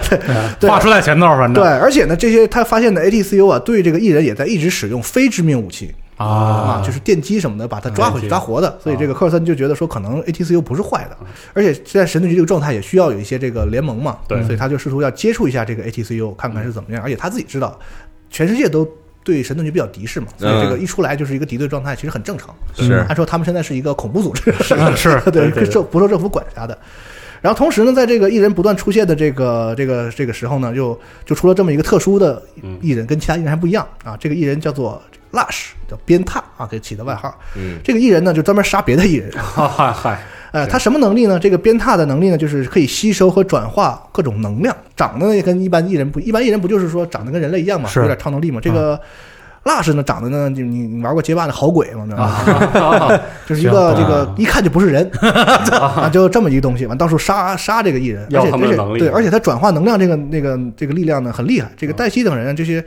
[0.61, 0.71] 对。
[0.71, 1.55] 话说在前头，反正。
[1.55, 5.93] 对，而且呢，这些他发现的 ATCU 啊，对这个艺人也在一直使用非致命武器
[6.25, 8.79] 啊，啊，就是电击什么的，把他抓回去抓活的。
[8.83, 11.17] 所以这个科尔森就觉得说，可能 ATCU 不是坏的，
[11.53, 17.03] 而且现在神盾局这个状态也需要有一些这个联盟嘛，对所以他就试图要接触一下这个 ATCU，看看是怎么样。
[17.03, 17.79] 而且他自己知道，
[18.31, 18.89] 全世界都。
[19.27, 22.55] 对神盾局比较敌视嘛，所以这个嗯一出来就是一个敌对状态，其实很正常。
[22.77, 26.77] 是按说他们现在是一个恐怖组织，是 对，对对受不受政府管辖的。
[27.41, 34.15] 然后同时呢，在这个艺人不断出现的这个这个这个时候呢，就就出了这么一个特殊的嗯艺人，跟其他艺人还不一样啊。
[34.21, 35.03] 这个艺人叫做
[35.35, 37.35] Lush，叫鞭挞啊，给起的外号。
[37.57, 39.31] 嗯这个艺人呢，就专门杀别的艺人。
[39.33, 40.21] 嗨嗨嗨，
[40.53, 41.39] 呃，他什么能力呢？
[41.39, 48.61] 这个鞭挞的能力呢，就是可以吸收和转化各种能量，长得呢也跟一般艺人不，一般艺人不就是说长得跟人类一样嘛，是有点超能力嘛。
[48.63, 48.99] 这个
[49.65, 52.05] Lush 呢，长得呢，就你你玩过街霸的好鬼吗？
[52.05, 53.07] 知道吗？
[53.07, 55.11] 啊 就是一个这个一看就不是人
[55.73, 61.71] 啊，就这么一个东西，完到处杀杀这个艺人，而要且而且对，而且他转化能量这个那个这个力量呢很厉害。
[61.77, 62.85] 这个黛西等人啊这些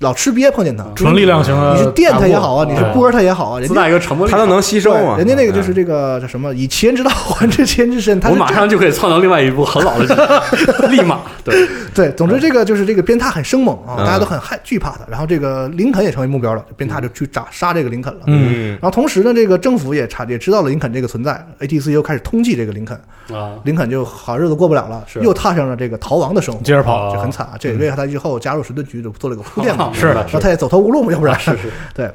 [0.00, 11.54] 老吃瘪碰见他，纯力量型的，你是电他也好啊，你是波他也好啊，人家自带一个沉默力他，都能吸收人家那个就是这个叫什么以其人之道 还治其人之身，他我马上就可以创造另外一部很老的剧， 立马对。
[11.94, 14.04] 对，总之这个就是这个鞭挞很生猛啊，嗯。
[14.04, 15.06] 大家都很害惧怕他。
[15.08, 18.22] 然后这个林肯也成为目标了，鞭挞就去炸杀这个林肯了。
[18.26, 18.50] 嗯。
[18.52, 22.96] 嗯然后同时呢，这个政府也查也知道了林肯这个存在，ATC 又开始通缉这个林肯，
[23.32, 27.52] 啊，林肯就好日子过不了了，又踏上了这个逃亡的生活，接着跑就很惨啊。
[27.60, 30.26] 这也为他日后加入神盾局就做了个铺垫嘛，是的。
[30.32, 31.38] 那他也走投无路嘛，要不然。
[31.38, 31.70] 是是。
[31.94, 32.10] 对，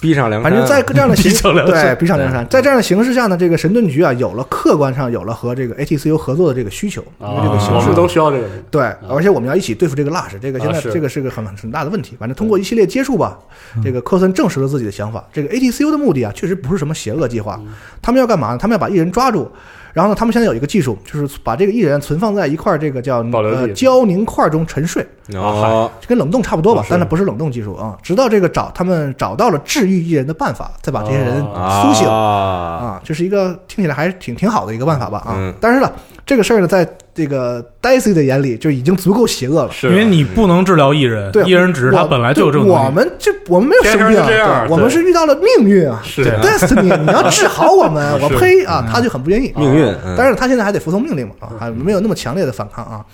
[0.00, 12.16] 逼上梁山，反正在这样的形 逼上对逼上梁山，在这样的形势下呢，这个神盾局啊有了客观上有了和这个 ATCU 合作的这个需求，因为这个啊，形势都需要这个人，对，而且我们要一起对付这个 Lush，这个现在啊这个是个很很大的问题。
[12.18, 13.38] 反正通过一系列接触吧，
[13.82, 15.24] 这个科森证实了自己的想法。
[15.32, 17.58] 这个 ATCU 的目的啊，确实不是什么邪恶计划，
[18.02, 18.58] 他们要干嘛呢？
[18.58, 19.50] 他们要把艺人抓住。
[19.94, 25.02] 然后呢，他们现在有一个技术，就是把这个艺人存放在一块这个叫呃胶凝块中沉睡，
[25.34, 27.96] 啊，这跟冷冻差不多吧但是不是冷冻技术啊。
[28.02, 31.82] 直到这个找他们找到了治愈艺人的办法，再把这些人哦。
[31.82, 32.08] 苏醒。
[32.08, 35.34] 啊，啊，这是一个听起来还是挺挺好的一个办法吧啊。
[35.36, 35.54] 嗯。
[35.60, 35.90] 但是呢，
[36.26, 39.70] 这个事儿呢，在这个 Daisy 的眼里就已经足够邪恶了。
[39.70, 39.88] 是。
[39.88, 42.86] 因为你不能治疗艺人，对，艺人只是他本来就有这种对能力。
[42.86, 44.20] 我们这我们没有生病
[44.68, 49.52] 我们是遇到了命运啊，是 destiny，你要治好我们， 我呸啊，他就很不愿意。
[49.56, 53.04] 命运啊嗯但是他现在还得服从命令嘛，啊，还没有那么强烈的反抗啊。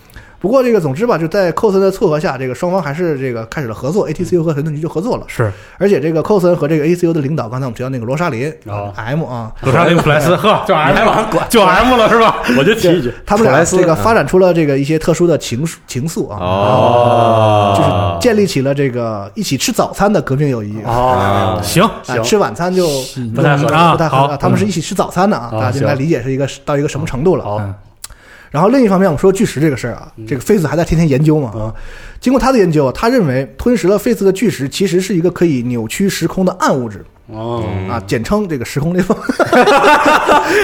[0.41, 5.23] 不过这个总之吧，就在寇森的撮合下，这个双方还是这个开始了合作，ATCU 和神盾局就合作了。
[5.27, 5.51] 是。
[5.77, 12.37] 而且这个寇森和这个 ACU 的领导，刚才我们提到那个罗莎琳哦 M 啊，罗莎琳普莱斯， 呵，就 M 了，就 M 了是吧？
[12.57, 20.81] 我就提一句，他们俩这个发展出了这个一些特殊的情情愫啊，哦，就是建立起了这个一起吃早餐的革命友谊。
[20.81, 21.87] 啊，行。
[22.23, 22.87] 吃晚餐就
[23.35, 24.25] 不太合不太合适好。
[24.25, 24.37] 啊。
[24.37, 27.43] 他们是一起吃早餐的啊，啊大家应该理解是一个到一个什么程度了。
[27.43, 27.71] 好嗯
[28.51, 31.73] 然后另一方面，我们说巨石这个事儿啊，这个菲斯还在天天研究嘛啊。
[32.19, 39.17] 经过他的研究，他认为吞食了菲斯的巨石其实是一个可以扭曲时空的暗物质哦，啊，简称这个时空裂缝。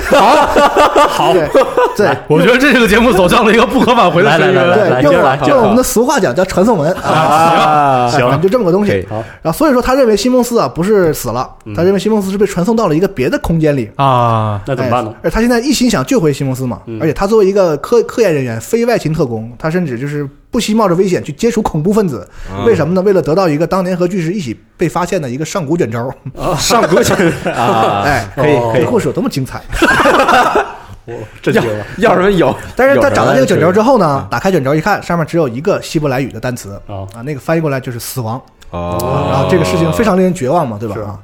[0.09, 0.35] 好，
[1.07, 1.47] 好，对
[1.95, 4.55] 对我觉得这个节目走向了一个不可挽回的深渊。
[4.55, 6.91] 来来来来对，用用我们的俗话讲叫传送门。
[6.93, 8.19] 啊，行。
[8.29, 8.41] 行。
[8.41, 9.05] 就这么个东西。
[9.09, 9.23] 好。
[9.41, 13.89] 然后所以说他认为西蒙斯啊不是死了，他认为西蒙斯是被传送到了一个别的空间里。
[13.95, 15.11] 啊，那怎么办呢？
[15.17, 15.19] 哎？
[15.23, 16.99] 而他现在一心想救回西蒙斯嘛，嗯。
[17.01, 22.27] 而且他作为一个科科研人员、非外勤特工，他甚至就是不惜冒着危险去接触恐怖分子。
[22.65, 23.01] 为什么呢？
[23.01, 26.11] 为了得到一个当年和巨石一起被发现的一个上古卷轴。
[26.57, 27.15] 上古卷
[27.53, 29.61] 啊，哎，可以可以这故事有多么精彩！
[31.07, 32.53] 要震惊了，要什么有？
[32.75, 38.41] 但是他找到这个卷轴之后，呢，打开卷轴一看，上面只有一个希伯来语的单词哦啊，那个翻译过来就是死亡。
[38.71, 40.95] 哦，然后这个事情非常令人绝望嘛，对吧？
[40.95, 41.17] 是啊，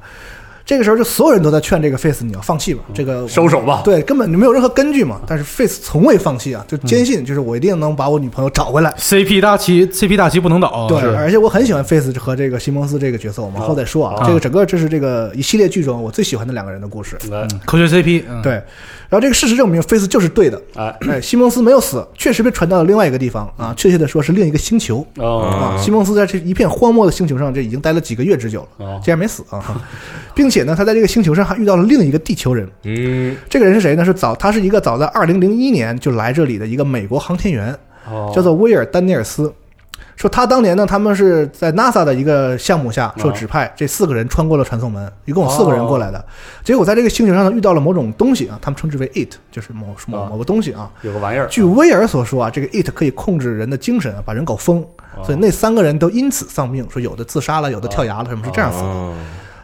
[0.66, 5.20] 这个时候就所有人都在劝这个 Face 你要放弃吧，这个收手吧对，根本就没有任何根据嘛。
[5.26, 8.90] 但是 Face 从未放弃啊，就坚信就是我一定能把我女朋友找回来。
[8.98, 10.88] CP 大旗，CP 大旗不能倒。
[10.88, 14.22] 对，而且我很喜欢 Face 和这个西蒙斯这个角色，我们后再说啊。
[14.22, 17.18] 啊这个整个这是这个一系列剧中我最喜欢的两个人的故事。
[17.30, 18.62] 来，科学 CP，嗯对，
[19.14, 20.60] 然后这个事实证明 Face 就是对的。
[20.74, 25.78] 哎，哎，西蒙斯没有死，确实被传到了另外一个地方啊，确切的说是另一个星球哦，啊。
[25.80, 28.84] 西蒙斯在这一片荒漠的星球上，这已经待了几个月之久了。
[28.84, 29.80] 哦，竟然没死啊！
[30.34, 32.68] 并且呢，他在这个星球上还遇到了另一个地球人。
[32.82, 34.04] 嗯，这个人是谁呢？
[34.04, 37.72] 是早，他是一个早在二零零一年就来这里的一个美国航天员，
[38.10, 39.52] 哦叫做威尔丹尼尔斯。
[40.16, 46.24] 说他当年呢，他们是在 NASA 的一个项目下受指派，这四个人穿过了传送门，一共有四个人过来的。
[46.62, 50.90] 结果在这个星球上呢遇到了某种东西啊，他们称之为 it，就是某某啊某个东西啊。
[51.02, 54.80] 有个玩意儿，据威尔所说啊，这个 it 可以控制人的精神啊，把人搞疯。
[55.16, 59.12] 哦所以那三个人都因此丧命，说有的自杀了，有的跳崖了，什么是这样死的。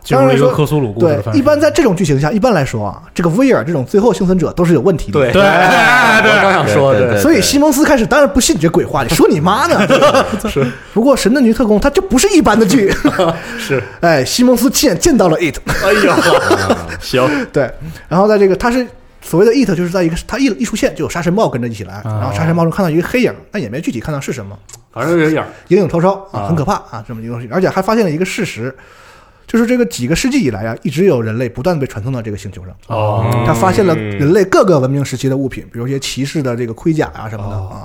[0.00, 1.38] 哦进入了一个克苏鲁故事对的范，围。
[1.38, 5.20] 一般在这种剧情下，一般来说啊，这个威尔这种最后幸存者都是有问题的。
[5.20, 9.86] 对对我刚想说，对对所以西蒙斯开始当然不信你这鬼话，你说你妈呢？
[10.48, 10.66] 是。
[10.92, 12.92] 不过《神盾局特工》它就不是一般的剧，
[13.58, 16.12] 是， 哎，西蒙斯亲眼见到了 it，哎呦，
[17.00, 17.70] 行，对，
[18.08, 18.86] 然后在这个他是。
[19.22, 24.56] 所谓的 it 就是在一个他一一出现就有沙尘暴跟着一起来，然后沙尘暴中看到一个黑影，但也没具体看到是什么，
[24.94, 28.74] 反正有影儿，影影绰绰啊，啊很可怕啊，这么一个东西，而且还发现了一个事实，
[29.50, 32.72] 就是这个几个世纪以来啊，一直有人类不断地被传送到这个星球上。
[32.86, 37.82] 哦，他发现了人类各个文明时期的物品，比如一些骑士的这个盔甲啊什么的啊。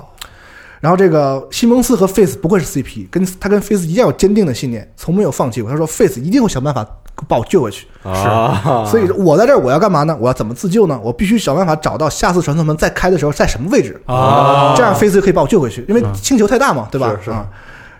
[0.78, 5.68] 然后这个西蒙斯和 Face 不愧是 CP，跟他跟 Face 一样有坚定的信念，从没有放弃过。
[5.68, 6.86] 他说 Face 一定会想办法
[7.26, 7.88] 把我救回去。
[8.04, 10.16] 啊，所以我在这儿我要干嘛呢？
[10.20, 11.00] 我要怎么自救呢？
[11.02, 15.84] 我必须想办法找到下次传送门再开的时候在什么位置，啊，这样 Face 就可以把我救回去。
[15.88, 17.16] 因为星球太大嘛，对吧？
[17.18, 17.48] 是是啊。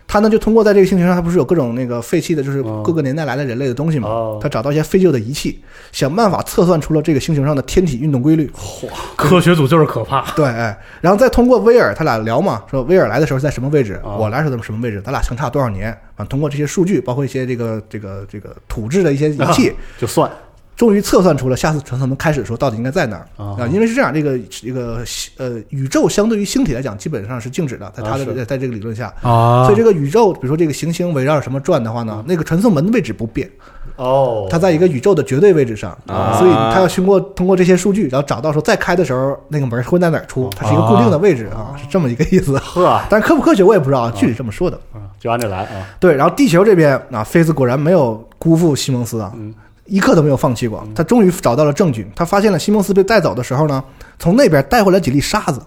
[0.08, 4.08] 他呢就通过在这个星球上，他不是有各种那个废弃的，就是哦各个年代来的人类的东西嘛？
[4.08, 5.60] 哦他找到一些废旧的仪器，
[5.92, 8.50] 想办法测算出了这个星球上的天体运动规律。
[8.56, 10.30] 嚯科学组就是可怕。
[10.32, 16.24] 对，哎，然后再通过威尔，他俩聊嘛，说威尔来的时候在什么位置，哦我来的时候在什么位置，咱俩相差多少年啊？
[16.26, 20.30] 通过这些数据，包括一些这个这个这个土质的一些仪器， 就算
[20.76, 23.26] 终于测算出了下次传送门开始的时候到底应该在哪儿。
[23.36, 23.56] 啊。
[23.58, 23.66] 啊？
[23.72, 25.02] 因为是这样，这个这个
[25.38, 29.12] 呃宇宙相对于星体来讲，基本上是静止的，在它的在在这个理论下。
[29.22, 29.64] 啊。
[29.64, 33.50] 所以这个宇宙，比如说这个行星围绕着什么转的话呢，那个传送门的位置不变，
[33.96, 36.34] 哦，它在一个宇宙的绝对位置上，啊。
[36.38, 42.58] 所以它要通过通过这些数据，然后找到说再开的时候那个门会在哪儿出，它是一个固定的位置啊，是这么一个意思。
[42.60, 44.78] 呵，但是科不科学我也不知道啊，剧里这么说的。
[44.92, 49.52] 啊就按这来啊，对，然后地球这边啊，菲斯果然没有辜负西蒙斯啊，嗯
[49.86, 50.86] 一刻都没有放弃过。
[50.94, 53.82] 他终于找到了证据，他发现了西蒙斯被带走的时候呢，
[54.18, 55.60] 从那边带回来几粒沙子，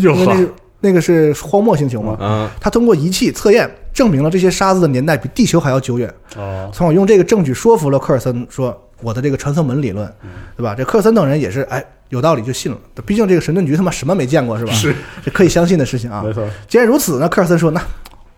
[0.00, 2.16] 哟因为那是那个是荒漠星球嘛。
[2.20, 10.10] 嗯他通过仪器测验，证明了这些沙子的年代比地球还要久远，哦，从而用这个证据说服了科尔森说我的这个传送门理论，
[10.56, 10.74] 对吧？
[10.76, 14.72] 这科尔森等人也是哎有道理就信了，毕竟这个神盾局他妈什么没见过是吧？
[14.72, 16.22] 是，这可以相信的事情啊。
[16.24, 17.82] 没错，既然如此呢，科尔森说：“那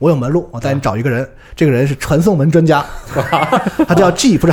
[0.01, 2.83] 我有门路，我带你找一个人，这个人是传送门专家，
[3.87, 4.53] 他叫 G，不是？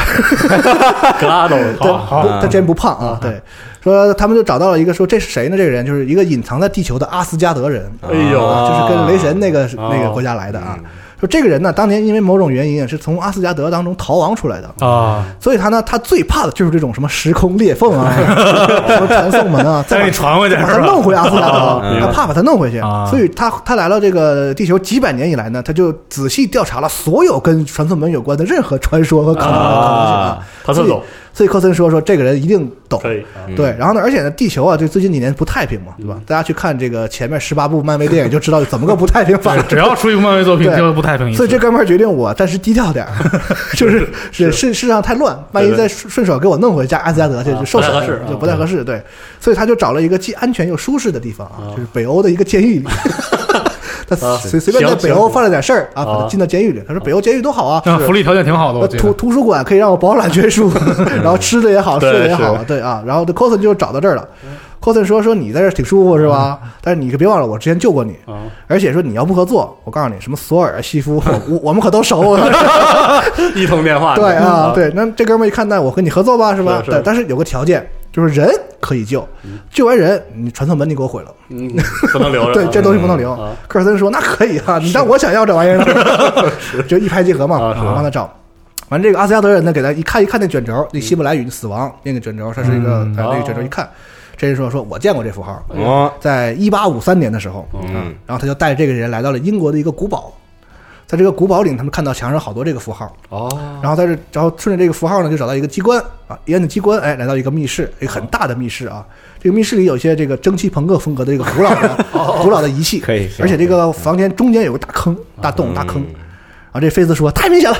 [1.20, 3.18] 格拉斗，对，好，不他真不胖啊。
[3.22, 3.42] 对，
[3.82, 5.56] 说他们就找到了一个，说这是谁呢？
[5.56, 8.46] 这个人就是一个隐藏在地球的阿斯加德人，哎呦。
[8.46, 9.90] 啊就是跟雷神那个哦。
[9.90, 10.78] 那个国家来的啊。
[11.19, 18.13] 说这个人呢，当年因为某种原因啊是从阿斯加德当中逃亡出来的，啊，所以他呢，他最怕的就是这种什么时空裂缝啊，
[18.88, 20.63] 什么传送门啊，再传回去把？
[20.63, 22.77] 他弄回阿斯加德，嗯 他怕把他弄回去。
[22.80, 30.39] 啊，所以他他来到这个地球几百年以来呢，他就仔细调查了所有跟传送门有关的任何传说和可能的可能性啊。
[30.63, 31.01] 他特懂，
[31.38, 33.00] 所以科森说说这个人一定懂。
[33.00, 36.19] 可以啊，对，然后呢，而且呢，地球啊，这最近几年不太平嘛，对吧？
[36.26, 39.56] 大家去看这个前面十八部漫威电影就知道怎么个不太平法。
[39.69, 41.32] 只要出一部漫威作品就不太平。
[41.36, 43.13] 所以这哥们儿决定我暂时低调点儿，
[43.78, 48.84] 就是是世世上太乱，万一再顺顺手给我弄回家安斯加德去，啊就受审不太合适就不太合适。
[48.84, 49.00] 对，
[49.39, 52.88] 所以他就找了一个既安全又舒适的地方啊，就是北欧的一个监狱里。
[54.08, 56.82] 他啊随随便在北欧犯了点事儿啊，把啊他进到监狱里。
[56.88, 58.88] 他说北欧监狱多好啊，啊福利条件挺好的。
[58.98, 60.72] 图图书馆可以让我饱览全书，
[61.22, 63.04] 然后吃的也好，睡的也好，对啊。
[63.06, 64.28] 然后这 Coulson 就找到这儿了。
[64.80, 66.60] Coulson 说说你在这儿挺舒服是吧？
[66.82, 72.38] 但是你可别忘了，我之前救过你，啊，而且说你要不合作，我告诉你，什么索尔、西夫，我 我我们可都熟。
[73.56, 76.82] 一通电话， 对啊，，对，那这哥们一看，那我跟你合作吧，是吧？
[76.86, 77.86] 对，但是有个条件，
[78.17, 78.49] 就是人
[78.82, 79.27] 可以救，
[79.69, 81.69] 救完人，你传送门你给我毁了，嗯，
[82.12, 83.32] 不能留着，对，这东西不能留。
[83.32, 83.56] 啊。
[83.67, 86.82] 科尔森说：“那可以啊，你当我想要这玩意儿呢？
[86.89, 88.27] 就一拍即合嘛，我帮他找。
[88.89, 93.88] 完，这个阿斯加德人呢，给他一看一看那卷轴，那希伯来语死亡那个卷轴，它是一个那个卷轴一看，
[94.36, 100.34] 这人说说我见过这符号，哦，在一八五三年的时候，嗯，然后他就带着这个人来到了英国的一个古堡，
[101.08, 103.50] 在这个古堡里，他们看到墙上好多这个符号，哦，
[103.82, 109.06] 然后在这，然后顺着这个符号呢，就找到一个机关啊，一按的机关，哎，来到一个密室，一个很大的密室啊。
[109.39, 112.06] 这个密室里有一些这个蒸汽朋克风格的这个古老的
[112.43, 116.02] 古老的仪器，可以而且这个房间中间有个大坑、大洞、大坑。
[116.02, 116.15] 嗯
[116.70, 117.78] 然后这菲斯说：“太明显了，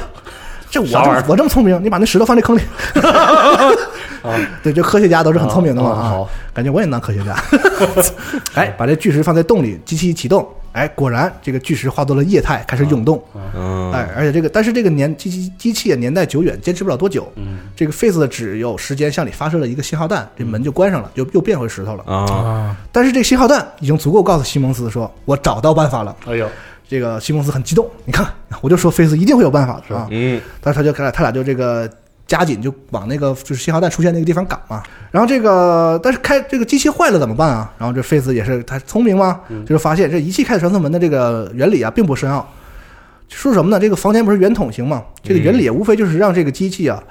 [0.72, 2.62] 这我这我这么聪明，你把那石头放这坑里。”
[4.64, 7.36] 对，这科学家都是很聪明的嘛啊感觉我也能当科学家。
[8.56, 13.20] 哎，把这巨石放在洞里，机器一启动，哎，果然这个巨石化作了液态，开始涌动。
[13.56, 17.28] 嗯，哎，而且这个，但是这个年机器机器年代久远，坚持不了多久。
[17.36, 22.04] 嗯，这个 Face 的只有时间向里发射了一个信号弹，这门就关上了，就又变回石头了。
[22.06, 26.16] 啊，啊，但是这个信号弹已经足够告诉西蒙斯说，我找到办法了。
[26.28, 26.48] 哎呦，
[26.88, 28.28] 这个西蒙斯很激动，你看，
[28.62, 30.08] 我就说 Face 一定会有办法的啊。
[30.12, 31.90] 嗯，但是他就他俩，他俩就这个
[32.28, 34.84] 加紧就往那个就是信号弹出现那个地方赶嘛。
[35.10, 37.74] 然后这个，但是开这个机器坏了怎么办啊？
[37.78, 42.48] 然后这 Face 也是他聪明嘛，就是发现这仪器开始传送门的这个原理啊，并不深奥。
[43.30, 43.80] 说什么呢？
[43.80, 45.04] 这个房间不是圆筒形嘛？
[45.24, 47.02] 这个原理无非就是让这个机器啊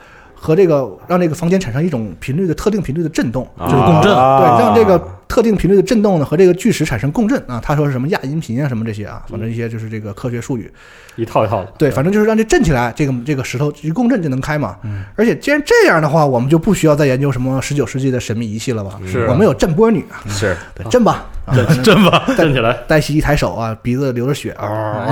[0.46, 7.60] 和这个让这个房间产生一种频率的特定频率的震动，啊就是共振对，让这个特定频率的震动呢和这个巨石产生共振啊。
[7.60, 10.72] 他说是什么亚音频啊什么这些啊，反正一些就是这个科学术语。
[11.16, 14.76] 一套一套的，对，反正就是让这震起来，这个这个石头一共振就能开嘛。
[15.16, 19.00] 而且既然这样的话，我们就不需要再研究什么十九世纪的神秘仪器了吧？
[19.04, 20.56] 是啊我们有震波女啊，是，
[20.90, 22.22] 震吧，啊，反正真吧？
[22.36, 25.08] 震起来，黛西一抬手啊，鼻子流着血啊，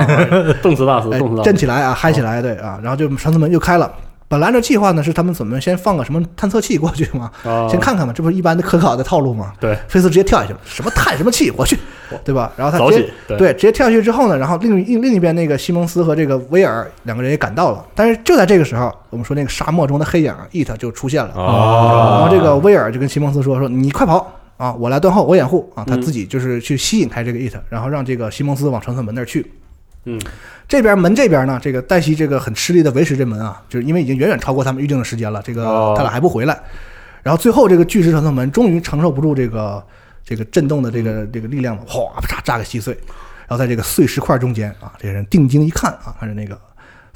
[0.61, 3.91] 动词大词，哎动词大词，震起来啊，嗨起来，对啊，然后就传送门就开了。
[4.27, 9.53] 本来这计划呢是他们怎么先放个什么探测器过去嘛，啊，先看看嘛，这不是一般的科考的套路嘛？
[9.59, 11.77] 对，菲斯直接跳下去了，什么探什么气，我去，
[12.23, 12.51] 对吧？
[12.57, 29.51] 然后他直接，对，对，直接跳下去之后呢，然后另另另一边那个西蒙斯和这个威尔两个人也赶到了，但是就在这个时候，我们说那个沙漠中的黑影 It 就出现了，然哦后这个威尔就跟西蒙斯说说你快跑啊，我来断后，我掩护啊，他自己就是去吸引开这个 It，然后让这个西蒙斯往传送门那儿去。
[30.05, 30.19] 嗯，
[30.67, 35.93] 这边门这边呢，这个黛西这个很吃力的维持这门啊，就是因为已经远远超过他们预定的时间了，这个哦。
[35.97, 36.59] 他俩还不回来，
[37.23, 39.83] 然后最后这个巨石传送门终于承受不住这个
[40.23, 42.93] 这个震动的这个这个力量了，哗嚓炸个稀碎，
[43.47, 46.57] 然后在这个碎石块中间啊，这些人定睛一看啊，看着那个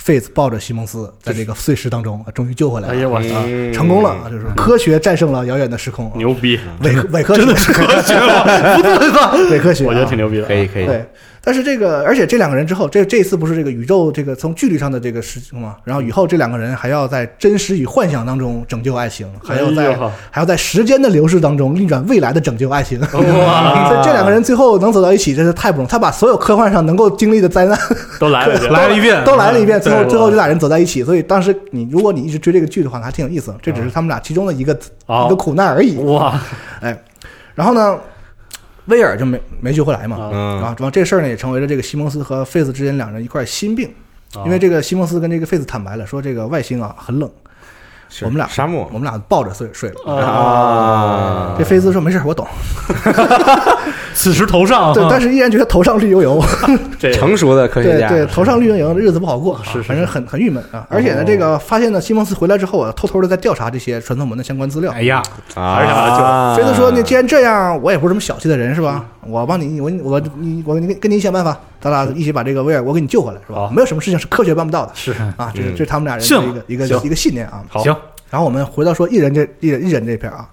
[0.04, 8.43] Faith 抱着西蒙斯在这个碎石当中，啊终于救回来了，哎呀，我啊嗯成功了啊，就是科学战胜了遥远的时空，牛逼，伪 伪科学，真的是科学吗？
[8.78, 9.34] 不对吧？
[9.52, 11.06] 伪科学啊，我觉得挺牛逼的，可以可以，对，
[11.43, 15.78] 但是这个，而且这两个人之后，这这次不是这个宇宙这个从距离上的这个事情嘛？
[15.84, 22.99] 然后以后这两个人还要在真实与幻想当中拯救爱情，还要在、哎还要在时间的流逝当中逆转未来的拯救爱情。
[23.13, 25.89] 哇 所以这两个人最后能走到一起，真是太不容易。
[25.89, 27.78] 他把所有科幻上能够经历的灾难
[28.19, 31.04] 都来了 一遍，来了一遍，都来了一遍，最后最后这俩人走在一起。
[31.04, 33.54] 所以当时你如果你一直追这个剧的话，还挺有意思。
[33.62, 35.97] 这只是他们俩其中的一个、哦一个苦难而已。
[35.97, 36.39] 哇，
[36.82, 36.97] 哎
[37.56, 37.97] 然后呢，
[38.89, 40.17] 威尔就没没救回来嘛。
[40.17, 40.30] 啊。
[40.34, 40.36] 嗯。
[40.60, 43.88] 然后，然后这事儿呢，也成为了这个西蒙斯和费斯之间两人一块心病，
[44.36, 47.48] 啊因为这个西蒙斯跟这个费斯坦白了，说这个外星啊很冷，是
[48.22, 50.15] 我们俩沙漠我们俩抱着睡睡了。
[50.15, 52.48] 啊这菲兹说没事，我懂。
[54.13, 56.43] 此时头上对，但是是依然觉得头上绿油油。
[57.00, 60.86] 这成熟的科学家，对对，头上绿油油，日子不好过，是是反正很很郁闷啊。
[60.89, 64.91] 而且呢，这个发现呢，西蒙斯回来之后啊，偷偷的在调查这些传送门的相关资料。
[64.91, 65.22] 哎呀，
[65.56, 69.06] 啊，还是想把他救菲兹说：“那既然这样，我也不是什么小气的人，是吧？
[69.27, 73.69] 我帮你，我我你我你跟你想办法，咱俩一起把这个威尔我给你救回来，是吧？
[73.73, 75.51] 没有什么事情是科学办不到的是啊！
[75.53, 77.63] 这是嗯这是他们俩人的一个一个一个信念啊。
[77.67, 77.95] 好行，
[78.29, 80.49] 然后我们回到说艺人这艺人艺人这片儿啊，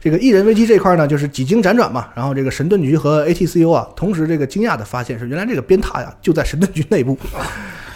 [0.00, 7.18] 这个艺人危机这块呢，就是几经辗转嘛，然后这个神盾局和 ATCU 啊，同时这个惊讶的发现是，原来这个鞭挞呀就在神盾局内部，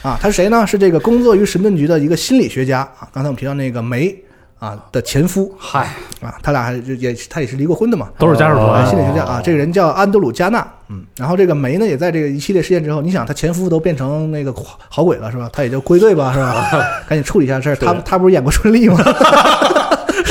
[0.03, 0.67] 啊，他是谁呢？
[0.67, 4.15] 是这个工作于神盾局的一个心理学家啊，刚才我们提到那个梅
[4.59, 14.53] 啊的前夫嗨，啊，他俩还也他也是离过婚的嘛，都是家属团心理学家啊，这个人叫安德鲁加纳，嗯，然后这个梅呢，也在这个一系列事件之后，你想他前夫都变成那个
[14.89, 15.49] 好鬼了是吧？
[15.53, 16.67] 他也就归队吧是吧？
[17.09, 17.77] 赶紧处理一下事儿。
[17.77, 18.99] 他他不是演过春丽吗？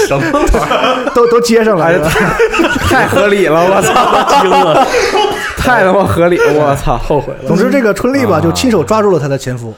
[0.08, 1.12] 什么玩意儿？
[1.16, 1.88] 都都接上了，
[2.82, 4.41] 太合理了，我操！
[4.41, 4.86] 惊了，
[5.58, 6.38] 太他妈合理！
[6.56, 9.74] 我操，后悔了总之，这个春丽吧啊就亲手抓住了他的前夫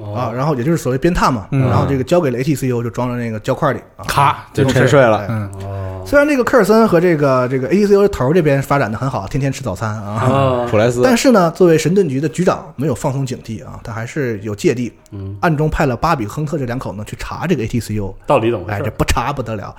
[0.00, 4.04] 哦啊，然后也就是所谓鞭挞嘛，嗯然后这个交给了 ATCU，就装在那个胶块里啊。
[4.06, 5.26] 咔就沉睡了。
[5.28, 18.12] 嗯哦虽然这个科尔森和这个这个 ATCU 头这边发展的很好，天天吃早餐啊，啊普莱斯，但是呢，作为神盾局的局长，没有放松警惕啊，他还是有芥蒂，嗯，暗中派了巴比、亨特这两口呢去查这个 ATCU。
[18.26, 18.92] 到底怎么回哎，这事？
[18.96, 19.72] 不查不得了，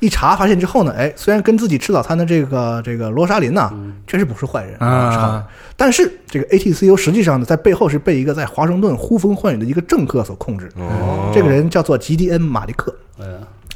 [0.00, 5.46] 一查发现之后呢，哎，虽然跟自己吃早餐的这个这个罗莎琳呐，嗯确实不是坏人啊
[5.80, 10.68] 但是这个 ATCU 实际上呢，在背后是被一个在华盛顿呼风唤雨的一个政客所控制。
[10.74, 11.30] 哦。
[11.32, 13.24] 这个人叫做吉迪恩·马利克，哎，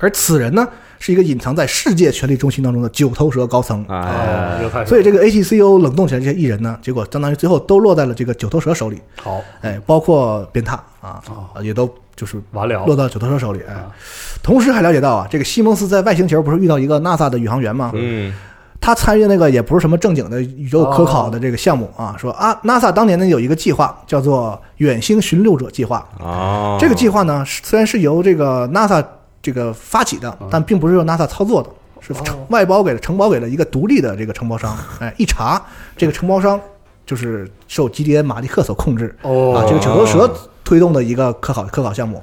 [0.01, 0.67] 而此人呢，
[0.99, 3.85] 是一个隐藏在世界权力中心当中的九头蛇高层。
[3.85, 9.41] 啊，所以这个 ATCU 冷冻起来这些艺人呢，结果相当于最后都落在了这个九头蛇手里，好。
[9.61, 11.23] 哎，包括鞭挞啊
[11.63, 12.85] 也都就是完了。
[12.85, 13.61] 落到九头蛇手里。
[13.69, 13.75] 哎。
[13.75, 13.95] 啊，
[14.43, 17.93] 同时还了解到啊，这个西蒙斯在外星球不是遇到一个 NASA 的宇航员吗？
[17.95, 18.35] 嗯，
[18.83, 29.03] 他参与那个也不是什么正经的宇宙科考的这个项目啊，说啊，NASA 当年呢有一个计划叫做远星巡六者计划，哦，这个计划呢虽然是由这个 NASA
[29.41, 31.71] 这个发起的，但并不是由 NASA 操作的，
[32.01, 34.77] 是承外包给了承包给了一个独立的这个承包商。
[34.99, 35.63] 哎，一查
[35.97, 36.61] 这个承包商
[37.07, 40.29] 就是受吉迪恩·马利克所控制哦啊，这个九头蛇
[40.65, 42.21] 推动的一个科考科考项目。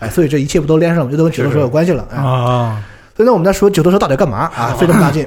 [0.00, 2.06] 哎，所以这一切不都连上了，就都跟九头蛇有关系了。
[2.10, 2.82] 哎，啊，
[3.16, 4.74] 所以呢，我们在说九头蛇到底干嘛啊？
[4.78, 5.26] 费这么大劲。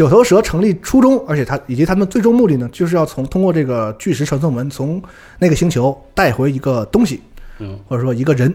[0.00, 5.02] 九头蛇成立初衷，而且它以及他们最终目的呢，就是要从通过这个巨石传送门从
[5.38, 7.20] 那个星球带回一个东西，
[7.58, 8.54] 嗯或者说一个人，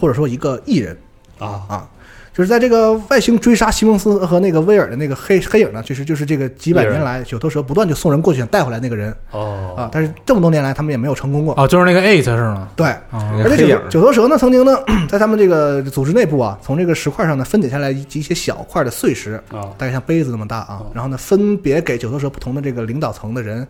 [0.00, 0.96] 或者说一个艺人
[1.38, 1.90] 啊啊。
[2.36, 9.10] 就是在这个外星追杀西蒙斯和那个威尔的那个黑黑影呢，其实就是这个几百年来九头蛇不断就送人过去想带回来那个人。
[9.30, 9.74] 哦。
[9.74, 11.54] 啊，但是这么多年来他们也没有成功过。
[11.56, 12.68] 哦，就是那个 eight 是吗？
[12.76, 14.76] 对，啊而且九九头蛇呢，曾经呢，
[15.08, 19.72] 在他们这个组织内部啊，从这个石块上呢分解下来一一些小块的碎石，啊。
[19.78, 23.66] 大概像杯子那么大啊，然后呢，分别给九头蛇不同的这个领导层的人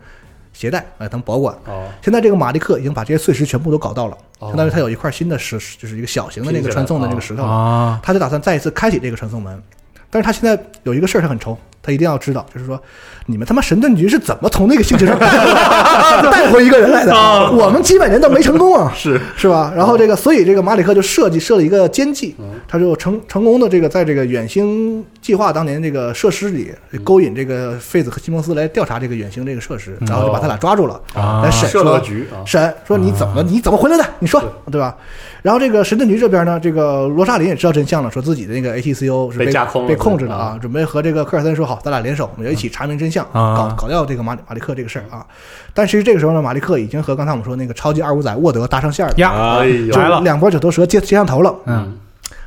[0.57, 1.55] 携带，哎，他们保管。
[1.67, 9.63] 哦现在这个马利克已经把这些碎石全部都搞到了，哦相当于他有一块新的石，就是一个小型的那个传送的那个石头，啊，他就打算再一次开启这个传送门。
[10.09, 12.81] 但是他现在有一个事儿他很愁，他一定要知道，就是说
[13.27, 15.17] 你们他妈神盾局是怎么从那个星球上
[16.31, 17.15] 带回一个人来的？
[17.53, 19.73] 我们几百年都没成功啊，是是吧？
[19.77, 22.35] 然后这个，所以这个马里克就设计设了一个奸计，
[22.67, 26.73] 他就成成功的这个在这个远星计划当年这个设施里
[27.05, 34.05] 勾引这个费子和西蒙斯来调查这个远星这个设施，然后就把他俩抓住了，啊来审设了局啊审说你怎么你怎么回来的？
[34.19, 34.97] 你说对吧？
[35.47, 45.25] 然后这个神盾局这边呢，这个罗莎琳也知道真相了，说自己的那个 ATCO 是被架空了被控制的啊啊，准备和这个科尔森说好，咱俩联手，我们要一起查明真相，啊搞搞掉这个马里马利克这个事儿啊。
[45.73, 49.15] 但其实这个时候呢，马利克已经和刚才我们说那个超级二五仔沃德搭上线了。
[49.19, 49.61] 呀，
[49.93, 51.55] 来了两波九头蛇接接上头了。
[51.67, 51.97] 嗯，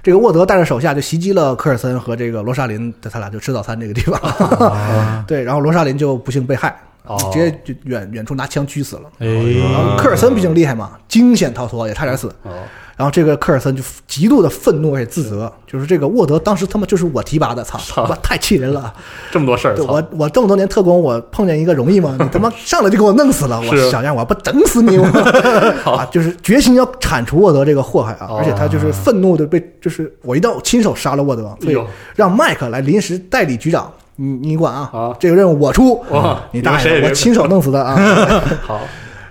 [0.03, 4.19] 这个沃德带着手下就袭击了科尔森和这个罗莎琳，他俩就吃早餐这个地方。
[4.19, 9.03] 啊， 对，然后罗莎琳就不幸被害，哦直接就远远处拿枪狙死了。
[9.19, 9.25] 哎，
[9.71, 12.27] 然后科尔森毕竟厉害嘛，惊险逃脱，也差点死。
[12.43, 12.51] 哦
[12.99, 18.93] 然后这个科尔森就极度的愤怒而且自责，就是这个沃德当时他妈就是我提拔的，操，操我太气人了。
[19.31, 22.17] 这么多事儿，我我这么多年特工，我碰见一个容易吗？
[22.19, 24.97] 你他妈上来就给我弄死了，我小样，我不整死你！
[24.97, 25.05] 我
[25.89, 28.27] 啊，就是决心要铲除沃德这个祸害啊！
[28.29, 31.77] 哦而且他就是愤怒的被，就是我一定要亲手杀了沃德，所以
[32.17, 38.43] 让麦克来临时代理局长，你你管啊啊，这个任务我出哇，你大爷，我亲手弄死他啊！
[38.67, 38.81] 好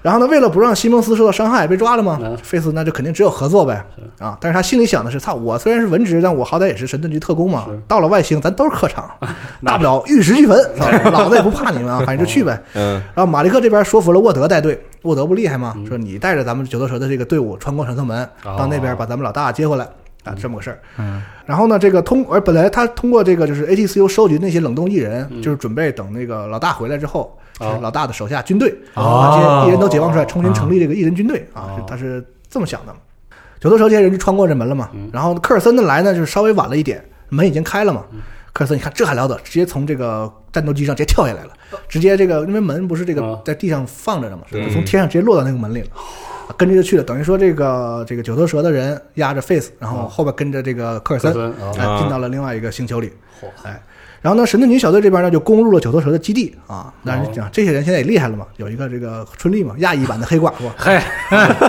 [0.08, 3.84] 然后呢，为了不让西蒙斯受到伤害，被抓了嘛嗯，费斯那就肯定只有合作呗。
[4.18, 4.38] 啊！
[4.40, 9.06] 但是他心里想的是，操，我虽然是文职，但我好歹也是神盾局特工嘛，到了外星咱都是客场，
[9.62, 12.58] 大不了玉石俱焚，啊老子也不怕你们啊， 反正就去呗。
[12.72, 15.74] 嗯，然后马利克这边说服了沃德带队，沃德不厉害吗？
[15.86, 18.56] 说你带着咱们九头蛇的这个队伍穿过传送门，哦。
[18.58, 19.84] 到那边把咱们老大接回来
[20.24, 20.78] 啊，这么个事儿。
[20.96, 27.78] 嗯，然后呢，这个通而本来他通过这个就是 ATCU 收集那些冷冻艺人，就是准备等那个老大回来之后，是哦。
[27.82, 29.02] 老大的手下军队，哦。
[29.20, 32.94] 把这些艺人都解放出来，重新成立这个异人军队啊，是他是这么想的。
[33.60, 38.04] 九头蛇这些人就穿过这门了嘛，然后科尔森的来呢，就是稍微晚了一点，门已经开了嘛。
[38.52, 41.50] 科尔森，你看这还了得，直接从这个战斗机上直接跳下来了，
[41.88, 45.88] 直接这个因为门不是这个啊在地上放着的嘛，从天上直接落到那个门里了。
[46.56, 52.00] 跟着就去了，等于说这个这个九头蛇的人压着 Face，然后后边跟着这个科尔森，哎啊。
[52.00, 53.82] 进到了另外一个星球里嚯，哎，
[54.20, 56.92] 然后呢，神盾局小队这边呢就攻入了九头蛇的基地啊。
[57.04, 60.98] 但是哦讲这些人现在也厉害了嘛，有一个这个春丽嘛，亚裔版的黑寡妇， 嘿，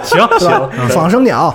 [0.04, 0.70] 行是吧？
[0.90, 1.50] 仿生鸟，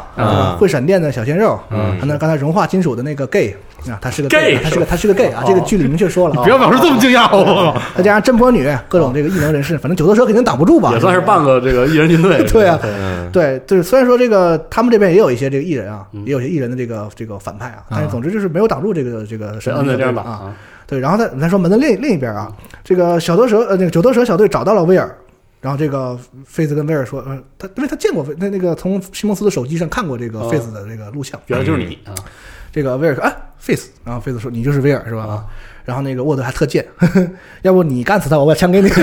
[0.59, 3.57] 会闪电的小鲜肉，嗯还有刚才融化金属的那个 gay
[3.91, 7.80] 啊，他是个 gay 他是个他是个 gay 啊，这个剧里明确说了，不要表示这么惊讶，我。
[7.97, 10.93] 再加上真波女，各种这个异能人士，反正九头蛇肯定挡不住吧？
[10.93, 12.45] 也算是半个这个异人军队。
[12.51, 16.24] 对啊对，对，就是虽然说这个他们这边也有一些这个艺人啊，嗯。
[16.24, 20.30] 也有些艺人的这个这个反派啊，但是总之就是没有挡住这个这个神摁在这样打啊。
[20.30, 20.57] 啊？
[20.87, 25.14] 对，然后再再说门的另另一边啊，这个小头蛇呃那个九头蛇小队找到了威尔，
[25.62, 30.51] 然后这个费兹跟威尔说，呃，他因为他见过那那个从西蒙斯的手机上看过这个哦。
[30.51, 32.12] 费兹的这个录像，原来就是你啊！
[32.74, 35.22] 这个威尔说啊费兹，然后费兹说你就是威尔是吧？
[35.22, 35.44] 啊
[35.84, 37.28] 然后那个沃德还特贱，呵 呵
[37.60, 38.88] 要不你干死他，我把枪给你，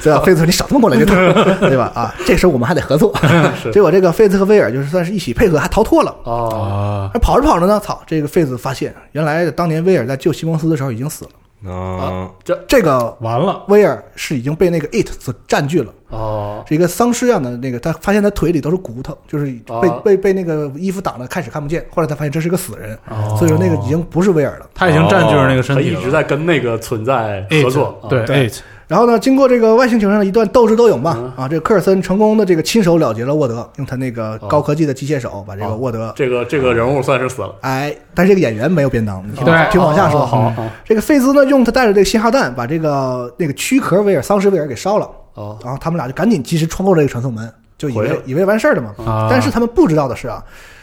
[0.00, 0.20] 对吧？
[0.24, 1.90] 费兹说你少他妈过来就对吧？
[1.96, 3.12] 啊，这时候我们还得合作，
[3.74, 6.14] 结果这个费兹和威尔就是算是一起配合，还逃脱了。
[6.22, 8.00] 哦，啊，还跑着跑着呢，操！
[8.06, 11.30] 这个费兹发现，原来当年威尔在救西蒙斯的时候已经死了。
[11.66, 17.78] 啊，这这个完了，威尔是已经被那个 it 所占据了，哦，是一个丧尸样的那个。
[17.78, 20.02] 他发现他腿里都是骨头，就是被、哦。
[20.04, 21.84] 被被那个衣服挡了，开始看不见。
[21.90, 23.34] 后来他发现这是个死人，哦。
[23.38, 24.66] 所以说那个已经不是威尔了。
[24.74, 28.48] 他已经占据了那个身他体了，一直在跟那个存在合作，啊对对。
[28.48, 28.58] eight，
[28.94, 31.32] 然后呢，经过这个外星球上的一段斗智斗勇吧，嗯。
[31.34, 37.52] 啊，这个科尔森成功的这个亲手了结了沃德，用他那个高科技的机械手把这个哦沃德，这个这个人物算是死了。
[37.62, 39.52] 哎，但是这个演员没有便当，你听对。
[39.72, 40.20] 听往下说。
[40.20, 45.58] 哦好啊这个费兹呢，用他带着这个信号弹把这个那个躯壳威尔丧尸威尔给烧了，哦。
[45.64, 48.94] 然后他们俩就赶紧及时穿过这个传送门，就以为以为完事儿了嘛。
[49.04, 49.26] 啊。
[49.28, 50.40] 但是他们不知道的是啊，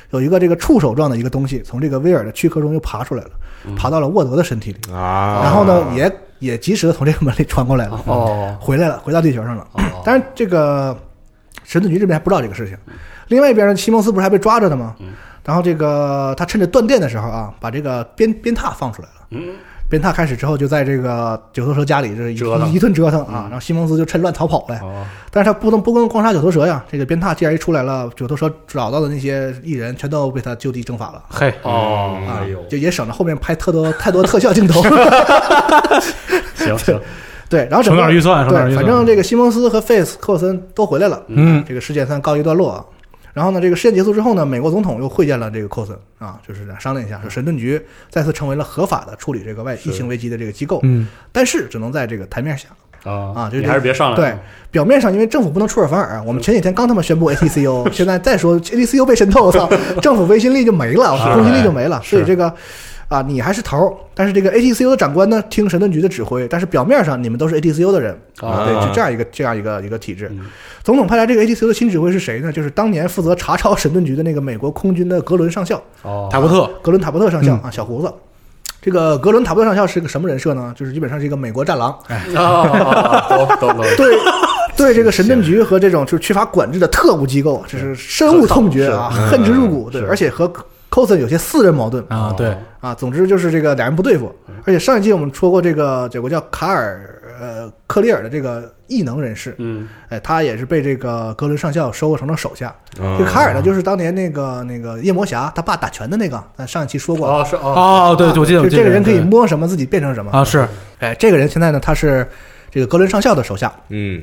[0.10, 3.30] 有一个这个触手状的一个东西从这个威尔的躯壳中又爬出来了，
[3.78, 9.66] 爬到了沃德的身体里，啊，然后呢，也也及时的从这个门里穿过来了，哦回来了，回到地球上了。
[9.72, 11.00] 哦，当然，这个
[11.64, 12.78] 神盾局这边还不知道这个事情。
[13.28, 14.94] 另外一边呢，西蒙斯不是还被抓着的吗？
[15.00, 15.14] 嗯
[15.44, 19.28] 然后这个他趁着断电的时候啊，把这个鞭鞭挞放出来了。
[19.32, 19.56] 嗯，
[19.92, 23.44] 鞭挞开始之后，就在这个九头蛇家里这一折一顿折腾啊。
[23.46, 24.80] 嗯然后西蒙斯就趁乱逃跑呗。
[24.82, 31.22] 哦，但是他不能不能光杀九头蛇呀，这个鞭挞既然一出来了，九头蛇找到的那些艺人全都被他就地正法了。
[31.30, 34.82] 嘿，哦，啊哎呦，，就也省了后面拍特多太多特效镜头。
[36.56, 37.00] 行 行，
[37.50, 38.86] 对，然后整个省点预算，省点对，预算。
[38.86, 41.22] 反正这个西蒙斯和费斯寇森都回来了。
[41.28, 42.86] 嗯，这个事件算告一段落啊。
[43.34, 52.68] 然后呢，这个事件结束之后呢，美国总统又会见了这个寇森啊，就是商量一下，说神盾局再次成为了合法的处理这个外疫情危机的这个机构，嗯，但是只能在这个台面下。
[53.04, 54.38] 啊啊就你还是别上来对，
[54.70, 59.68] 表面上因为政府不能出尔反尔，我们前几天刚他妈宣布 ATCO， 现在再说 ATCO 被渗透，我操，
[60.04, 62.00] 政府威信力就没了，是公信力就没了。
[62.04, 62.54] 所以这个
[63.12, 70.30] 啊，你还是头儿，但是这个 ATCU 的长官呢，听神盾局的指挥，但是表面上你们都是 ATCU 的人啊对，就这样一个这样一个一个体制。
[70.32, 70.46] 嗯
[70.82, 72.52] 总统派来这个 ATCU 的新指挥是谁呢？
[72.52, 78.12] 就是当年负责查抄神盾局的那个美国空军的格伦上校，哦，塔伯特，格伦塔伯特上校啊，小胡子。
[78.82, 80.74] 这个格伦塔伯特上校是个什么人设呢？
[80.76, 81.92] 就是基本上是一个美国战狼，
[82.36, 84.18] 啊，懂懂懂，对
[84.76, 89.88] 对这个神盾局和这种就是缺乏管制的特务机构啊，这是深恶痛绝啊，恨之入骨。
[89.92, 90.52] 对，而且和
[90.92, 92.06] Coulson 有些私人矛盾。
[92.10, 92.94] 啊，对，啊。
[92.94, 94.32] 总之就是这个俩人不对付。
[94.66, 102.76] 而且上一季我们说过，这个有个叫卡尔呃克利尔的这个异能人士，嗯，哎，他也是被这个格伦上校收购成了手下。
[102.94, 107.28] 这这卡尔呢，就是当年那个那个夜魔侠他爸打拳的那个，咱上一期说过。
[107.28, 110.32] 哦是哦，哦，对，我记得，就我记得这个人可以摸什么自己变成什么。
[110.32, 110.68] 啊，是。
[111.00, 112.30] 哎，这个人现在呢，他是
[112.70, 113.72] 这个格伦上校的手下。
[113.90, 114.22] 嗯。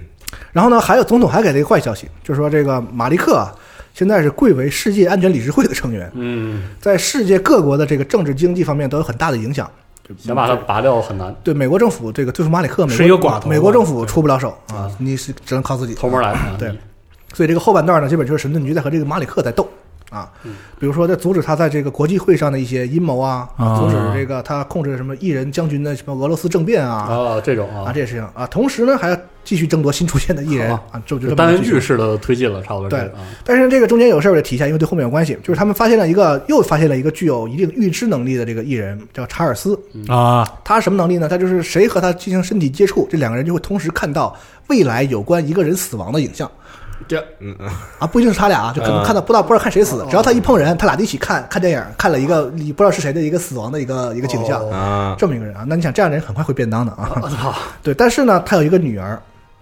[0.52, 3.52] 然后呢，还有总统还给了一个坏消息，就是说这个马利克啊，
[3.94, 9.70] 现在是贵为世界安全理事会的成员，嗯，在世界各国的这个政治经济方面都有很大的影响。
[10.16, 15.94] 想把它拔掉很难，对美国政府这个对付马里克，美国是一个寡头美国政府出不了手啊，你是只能靠自己。
[15.94, 16.72] 偷摸来啊，对。
[17.34, 19.68] 所以这个后半段呢，基本就是神盾局在和这个马里克在斗
[20.10, 20.30] 啊，
[20.78, 23.78] 比如说在阻止他在这个国际会上的一些阴谋啊，啊。
[23.78, 27.90] 阻止这个他控制什么异人将军的什么俄罗斯政变啊啊，这种啊。
[27.90, 39.78] 啊，这些事情啊，同时呢还要继续争夺新出现的艺人好啊， 这就就单元剧式的推进了，差不多对啊，但是这个中间有事儿我得提一下，因为对后面有关系，就是他们发现了一个又发现了一个具有一定预知能力的这个艺人，叫查尔斯。
[40.08, 41.28] 啊，他什么能力呢？
[41.28, 44.34] 他就是谁和他进行身体接触，这两个人就会同时看到
[44.68, 46.50] 未来有关一个人死亡的影像
[47.06, 47.68] 这嗯嗯
[47.98, 54.60] 啊，不一定是他俩啊，就可能嗯看到不知道不知道看谁死，只要他一碰人，他俩就一起看看电影，看了一个你不知道是谁的一个死亡的一个一个景象。
[54.62, 57.54] 哦啊，这么一个人啊，那你想这样的人很快会变当的啊。
[57.82, 59.10] 对，但是呢，他有一个女儿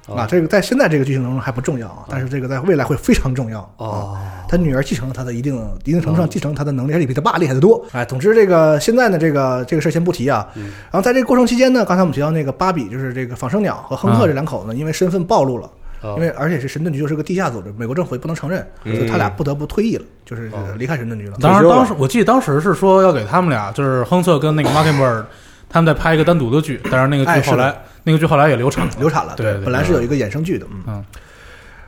[0.08, 3.66] 啊，哦这个在现在这个剧情当中还不重要啊，但是这个在未来会非常重要啊。
[3.78, 4.18] 哦，
[4.48, 7.84] 他女儿继承了他的一定一定程度上继承他的能力，而且比他爸厉害的多。
[7.92, 10.46] 哎，总之这个现在呢，这个这个事儿先不提啊。
[10.54, 15.70] 嗯然后在这个过程期间呢，刚才我们提到那个芭比，就是这个仿生鸟和亨特这两口子呢，因为身份暴露了，哦
[16.16, 20.66] 因为而且是神盾局又是个地下组织，美国政府也不能承认，所以他俩不得不退役了，就是哦。
[20.76, 21.36] 离开神盾局了。
[21.40, 25.24] 当时退休了当时我记得当时是说要给他们俩，就是亨特跟那个 Mockingbird，
[25.68, 29.64] 他们在拍一个单独的剧，但是那个剧后来那个剧后来也流产了，流产了，对对。
[29.64, 30.82] 本来是有一个衍生剧的，嗯。
[30.86, 31.04] 嗯。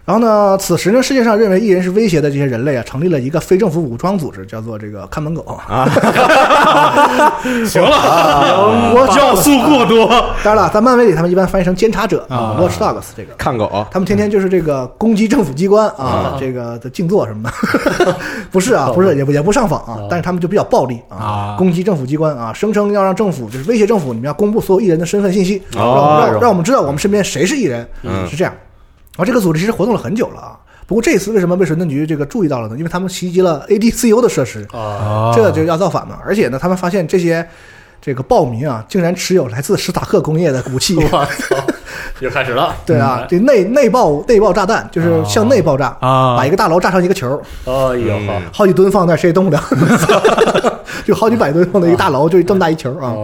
[0.09, 5.43] 然后呢，此时呢，世界上认为异人是威胁的这些人类啊，成立了一个非政府武装组织，叫做这个看门狗。
[5.69, 5.87] 啊。
[7.67, 10.09] 行了，我要素过多。
[10.43, 13.35] 当然了，在漫威里他们一般翻译成监察者啊，Watch Dogs 这个。
[13.37, 17.43] 看狗，他们天天就是这个攻击政府机关啊，这个的静坐什么
[18.07, 18.17] 的，
[18.51, 28.27] 不是啊，不是也不也不上访啊，但是他们就比较暴力啊啊，攻击政府机关啊，声称要让政府就是威胁政府，你们要公布所有艺人的身份信息，让让让我们知道我们身边谁是艺人，嗯。
[28.27, 28.55] 是这样。
[29.19, 30.57] 然后这个组织其实活动了很久了啊，
[30.87, 32.77] 不过这一次为什么被神盾局这个注意到了呢？
[32.79, 36.19] 因为他们袭击了 ADCU 的设施，啊，这就要造反嘛。
[36.25, 37.45] 而且呢，他们发现这些
[38.01, 40.95] 这个暴民啊，竟然持有来自史塔克工业的武器。
[40.97, 41.27] 我操，
[42.21, 42.73] 又开始了。
[42.87, 48.17] 对啊，这内内爆内爆炸弹就是向内爆炸，啊把一个大楼炸成一个球，哎呦
[48.53, 49.61] 好几吨放那谁也动不了，
[51.05, 53.17] 就好几百吨放在一个大楼，就这么大一球啊。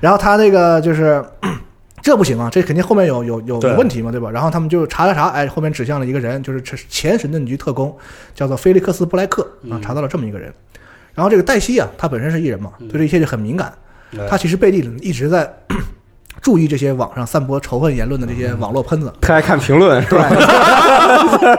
[0.00, 1.20] 然后他那个就是。
[2.02, 4.30] 这不行啊，这肯定后面有有有有问题嘛，对吧？
[4.30, 7.96] 然后他们就查查查，哎，后面指向了一个人，就是前神盾局特工，
[8.34, 10.52] 叫做菲利克斯布莱克啊，查到了这么一个人。
[11.14, 13.72] 然后这个黛西啊，他本身是艺人嘛，对这一切就很敏感，
[14.18, 15.50] 哎他其实背地里一直在
[16.42, 20.28] 注意这些网上散播仇恨言论的这些网络喷子，特爱看评论是对，吧？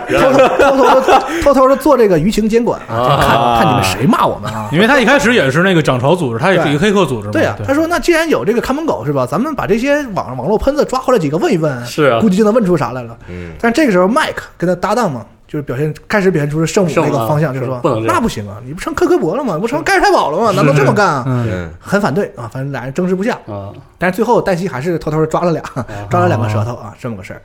[0.09, 4.69] 偷偷偷偷的偷偷的做这个舆情监管啊，就看看你们谁骂我们啊。
[4.73, 7.31] 因为他一开始也是那个涨潮组织，他也是一个黑客组织嘛。
[7.31, 13.15] 对啊、他说那既然有这个看门狗是吧，咱们把这些网网络喷子抓回来几个问一问，是啊估计就能问出啥来了。
[13.29, 19.55] 嗯，但这个时候麦克跟他搭档嘛，就是表现开始表现出了圣母那个方向，就是说那不行啊，你不成科科博了吗？
[19.59, 20.51] 不成盖世太保了吗？
[20.55, 21.23] 难道这么干啊？
[21.79, 23.35] 很反对啊，反正俩人争执不下。
[23.45, 25.61] 啊，但是最后黛西还是偷偷的抓了俩，
[26.09, 27.41] 抓了两个舌头啊，这么个事儿。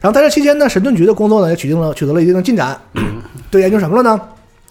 [0.00, 2.76] 然后在这期间呢，神盾局的工作呢也取得了取得了一定的进展，
[3.52, 4.20] 对研究什么了呢？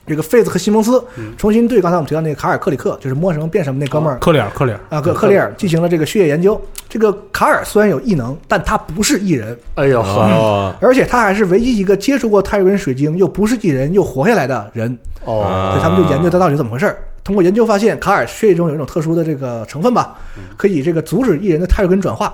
[0.05, 1.03] 这个费兹和西蒙斯
[1.37, 6.59] 重新对刚才我们提到那个卡尔克里克，就是摸什么变什么那哥们儿克里尔，克里尔，啊，克克里尔进行了这个血液研究。
[6.89, 14.97] 这个卡尔虽然有异能，但他不是异人，哎呦呵，哦而且他还是唯一一个接触过泰瑞人水晶又不是异人又活下来的人。
[15.25, 16.97] 哦，所以他们就研究他到底怎么回事儿。
[17.23, 20.17] 通过研究发现，卡尔血液中有一种特殊的这个成分吧，
[20.57, 22.33] 可以这个阻止异人的泰瑞根转化。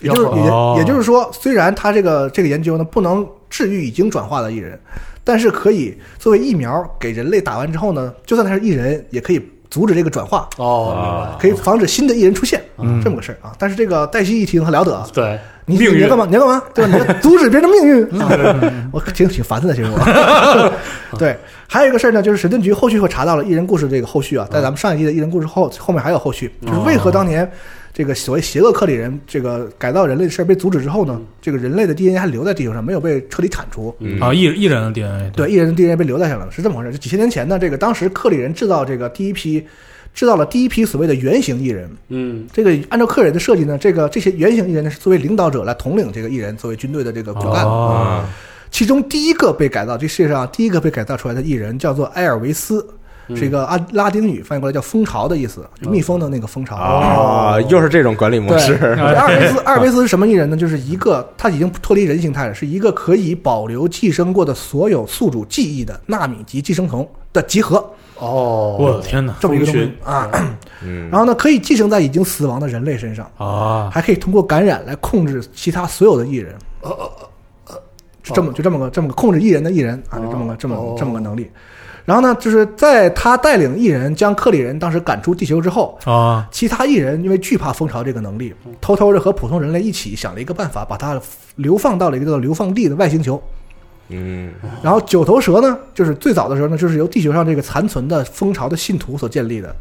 [0.00, 0.40] 也就是
[0.78, 4.78] 也就是说，虽然他这个这个研究呢不能治愈已经转化的异人，
[5.24, 13.52] 但是可以作为疫苗给人类打完之后呢，就算他是异人，也可以阻止这个转化，哦，可以防止新的异人出现，嗯这么个事儿啊。
[13.58, 16.26] 但是这个黛西一听很了得啊，对，你你要干嘛？
[16.28, 16.62] 你要干嘛？
[16.74, 16.90] 对吧？
[16.92, 18.20] 你要阻止别人的命运。
[18.20, 20.72] 啊 我挺挺烦的，其实我。
[21.18, 27.50] 对，还有一个事儿呢，就是神盾局后续会查到了异人故事这个后续啊，在咱们上一季的异人故事后后面还有后续，就是为何当年
[27.94, 33.94] 这个所谓邪恶克里人这个改造人类的事儿被阻止之后呢，这个人类的 DNA 还留在地球上，没有被彻底铲除。
[34.00, 36.90] 嗯啊，异异人的 DNA，对，异人的 DNA 被留在下来了，是这么回事。
[36.90, 39.64] 就几千年前呢，这个当时克里人制造这个第一批，
[40.12, 47.64] 制造了第一批所谓的原型艺人，嗯，这个按照克人的设计呢，这个这些原型艺人呢是作为领导者来统领这个艺人作为军队的这个骨干。
[47.64, 48.24] 哦，
[48.72, 52.84] 其中第一个被改造，这世界上第一个被改造出来的艺人叫做埃尔维斯，
[53.34, 56.76] 是一个阿拉丁语，翻译过来叫蜂巢的意思，就蜜蜂的那个蜂巢。
[56.76, 60.56] 啊，又是这种管理模，式，这 阿尔卑斯，阿尔卑斯是什么艺人呢？
[60.56, 67.76] 就是一个他已经脱离人形态了，是一个可以保留寄生过的所有宿主记忆的纳米级寄生虫的集合，
[68.18, 70.30] 哦，我的天哪，这么一个东西蜂群啊。
[70.82, 73.30] 嗯然后呢，可以寄生在已经死亡的人类身上。
[73.38, 76.54] 啊，还可以通过感染来控制其他所有的艺人。
[76.82, 77.10] 呃呃
[77.68, 77.80] 呃
[78.22, 81.50] 这么就这么个这么个控制艺人的艺人啊，就这么个这么这么个能力。
[82.04, 91.18] 然后呢，就是在他带领艺人将克里人当时赶出地球之后，啊，其他艺人因为惧怕蜂巢这个能力，偷偷的和普通人类一起想了一个办法，把它
[91.56, 93.42] 流放到了一个叫流放地的外星球。
[94.08, 94.52] 嗯。
[94.82, 99.74] 然后九头蛇呢，就是最早的时候呢，就是由地球上这个残存的蜂巢的信徒所建立的，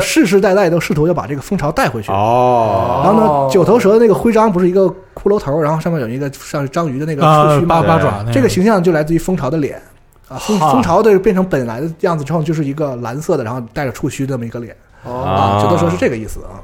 [0.00, 2.12] 世世代代都试图要把这个蜂巢带回去。
[2.12, 4.82] 哦，然后呢，九头蛇的那个徽章不是一个
[5.14, 7.82] 骷髅头，然后上面有一个像章鱼的那个啊触须吗？
[7.82, 9.82] 八八爪那这个形象就来自于蜂巢的脸
[10.28, 10.72] 啊，蜂哈。
[10.72, 14.76] 蜂巢的变成本来的样子之后，就是一个蓝色的，然后带着触须的这么一个脸。
[15.04, 16.58] 啊，九头蛇是这个意思啊，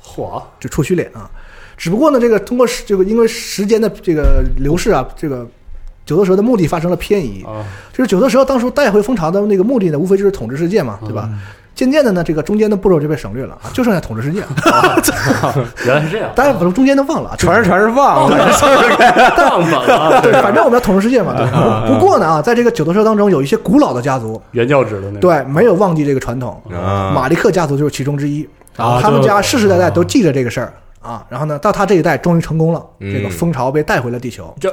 [0.00, 1.28] 火，就触须脸啊。
[1.76, 5.46] 只不过呢，这个通过时这个因为时间的这个流逝啊，这个
[6.06, 11.28] 九头蛇的目的发生了偏移，啊，就是九头蛇当初带回蜂巢的那个目的呢，无非就是统治世界嘛，对吧？
[11.78, 14.48] 渐渐的呢，这个中间的步骤就被省略了啊，就剩下统治世界了。
[15.86, 21.36] 原来是这样，当然，把中间都忘了啊，传着传着忘了，忘了，对，反正我们要统治世界嘛。
[21.36, 21.46] 对。
[21.86, 26.60] 不过呢啊，在这个九头蛇当中，有一些古老的家族，原教旨的那个，对，没有忘记这个传统。
[26.72, 28.44] 啊马利克家族就是其中之一，
[28.76, 31.24] 啊他们家世世代代都记着这个事儿啊。
[31.28, 34.52] 然后呢，到他这一代终于成功了，嗯这个蜂巢被带回了地球。
[34.58, 34.68] 这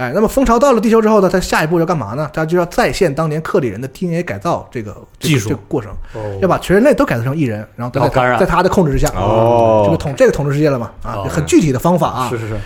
[0.00, 2.30] 哎，那么蜂巢到了地球之后呢，它下一步要干嘛呢？
[2.32, 5.50] 它就要再现当年克里人的 DNA 改造这个这个技术。
[5.50, 6.38] 这个过程，哦。
[6.40, 9.82] 要把全人类都改造成异人，然后在在他的控制之下，哦。
[9.84, 12.28] 这个统这个统治世界了嘛啊，哦很具体的方法啊。
[12.30, 12.56] 是是是，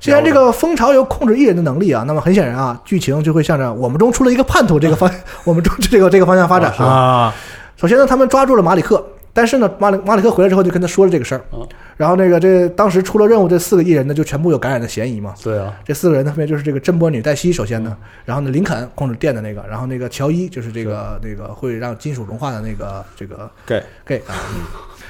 [0.00, 5.10] 既然这个蜂巢有控制异人的能力啊，那么很显然啊，剧情就会向着我们中出了一个叛徒这个方，
[5.44, 6.84] 我们中这个这个方向发展啊。
[6.84, 7.34] 啊，
[7.76, 11.42] 首先呢，他们抓住了马里克，但是呢，马里马里克回来之后就跟他说了这个事儿。
[11.50, 11.66] 哦，
[11.96, 15.34] 然后那个这当时出了任务这四个艺人呢，就全部有感染的嫌疑嘛。
[15.42, 24.36] 对啊，这四个人呢分别就是这个震波女黛西，首先呢，然后呢林肯控制电的那个，然后那个乔伊就是这个那个会让金属融化的那个这个 gay gay 啊，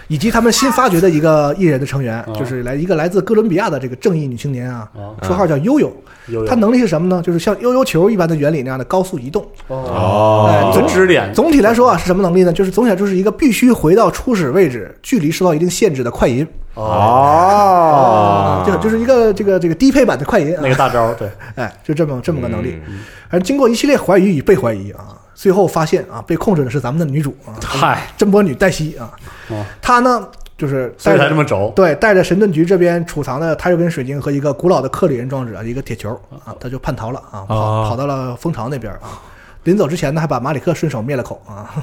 [0.08, 4.88] 以及他们新发掘的一个艺人的成员，哦就是来一个来自哥伦比亚的这个正义女青年啊，
[5.22, 5.92] 绰，号叫悠悠，
[6.26, 7.22] 有她能力是什么呢？
[7.24, 9.46] 就是像悠悠球一般的原理那样的高速移动。
[9.68, 12.52] 哦，哎总支点总体来说啊，是什么能力呢？
[12.52, 22.78] 就是总体来说是一个必须回到初始位置，距离受到一定限制的快银哦啊，就就是一个这个这个低配版的快银啊那，个大招，对，哎，就这么这么个能力。
[22.88, 23.00] 嗯
[23.34, 29.10] 而经过一系列怀疑与被怀疑啊，最后发现啊，被控制的是咱们的女主啊，嗨，真波女黛西啊。
[29.48, 36.10] 哦，她呢就是所以才这么轴，对带着神盾局这边储藏的太阳根水晶和一个古老的克里人装置啊，一个铁球
[36.44, 37.86] 啊，她就叛逃了啊，跑哦。
[37.88, 39.18] 跑到了蜂巢那边啊。
[39.64, 41.74] 临走之前呢，还把马里克顺手灭了口啊，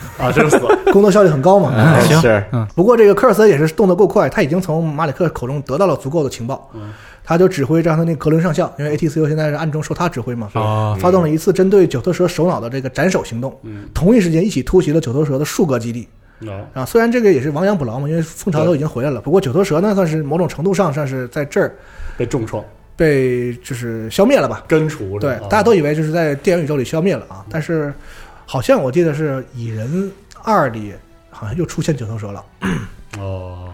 [0.18, 0.58] 啊，真死，
[0.92, 1.72] 工作效率很高嘛。
[1.76, 2.00] 嗯。
[2.06, 2.20] 行。
[2.20, 2.44] 是。
[2.74, 6.92] 不过这个科尔森也是动得够快，他已经从马里克口中得到了足够的情报，嗯。
[7.24, 16.08] 他就指挥让他那格伦上校，因为 ATCU 现在是暗中受他指挥嘛，啊发动了一次针对九头蛇首脑的这个斩首行动，嗯，同一时间一起突袭了九头蛇的数个基地
[16.46, 16.62] 哦。
[16.72, 16.86] 啊。
[16.86, 21.74] 虽然这个也是亡羊补牢嘛，因为蜂巢都已经回来了，不过九头蛇呢，算是某种程度上算是在这儿
[22.16, 22.64] 被重创，
[22.96, 24.64] 被就是消灭了吧。
[24.66, 27.92] 根除了，对大家都以为就是在电影宇宙里消灭了啊，但是
[28.50, 30.10] 好像我记得是《蚁人
[30.42, 30.94] 二》里
[31.28, 32.42] 好像又出现九头蛇了。
[33.18, 33.68] 哦，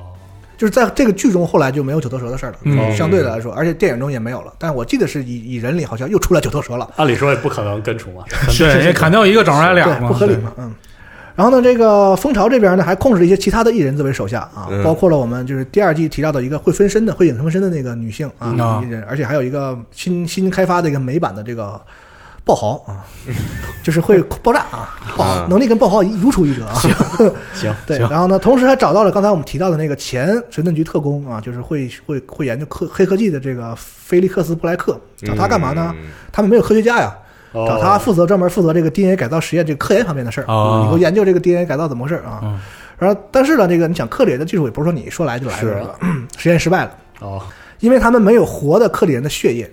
[0.58, 2.96] 就是在这个剧中，后来就没有九头蛇的事儿了，嗯。
[2.96, 4.52] 相对的来说，而且电影中也没有了。
[4.58, 8.24] 但是我记得是蚁蚁人里好像又出来九头蛇了，按理说也不可能根除嘛，
[8.58, 10.74] 对，因为砍掉一个整出来俩对，嘛，不合理嘛，嗯。
[11.36, 14.82] 然后呢，这个蜂巢这边呢，还控制了一些其他的艺人作为手下啊，嗯。
[14.82, 18.58] 包括了我们就是第二季提到的一个会分身的、会影分身的那个女性啊嗯。
[18.58, 21.80] 啊艺人，而且还有一个新新开发的一个美版的这个
[22.44, 23.04] 爆豪啊，
[23.82, 26.74] 就是会爆炸啊，爆能力跟爆豪如出一辙啊。
[27.54, 35.94] 行， 对，然后呢，同时还找到了刚才我们提到的那个前神盾局特工啊，就是会会会研究科黑科技的这个菲利克斯布莱克，找他干嘛呢？
[35.98, 37.16] 嗯他们没有科学家呀，
[37.52, 42.40] 哦找他负责专门负责这个 DNA 改造实验这个科研方面的事儿，哦你给我研究这个 DNA 改造怎么回事儿啊？
[42.42, 42.60] 嗯
[42.96, 45.94] 然后但是呢，这个你想克里人的技术也不是说你说来就来的？
[46.36, 46.90] 实验失败了，
[47.20, 47.42] 哦
[47.80, 49.68] 因为他们没有活的克里人的血液。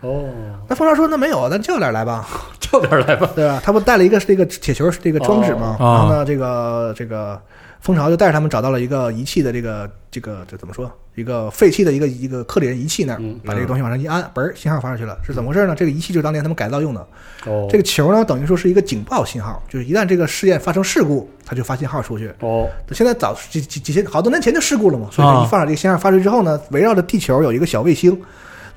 [0.00, 0.30] 哦，
[0.68, 2.26] 那蜂巢说：“那没有，咱叫点来吧。”
[2.60, 3.60] 叫点来吧，对吧？
[3.64, 5.76] 他不带了一个这个铁球这个装置吗？
[5.80, 7.40] 哦然后呢，这个这个
[7.80, 10.90] 蜂巢就带着他们找到了一个仪器的这个这个这怎么说？
[11.14, 15.18] 一个废弃的一个一个克里人仪器那儿嗯，把这个东西往上一按，嘣儿，信号发出去了。
[15.26, 15.74] 是怎么回事呢？
[15.74, 17.00] 这个仪器就是当年他们改造用的。
[17.46, 22.30] 哦，这个球呢，等于说是一个警报信号，就是一旦这个试验发生事故，它就发信号出去。
[22.40, 28.20] 哦，现在早几几几千好多年前就事故了嘛，所以啊一放上这个信号发出去之后呢，围绕着地球有一个小卫星，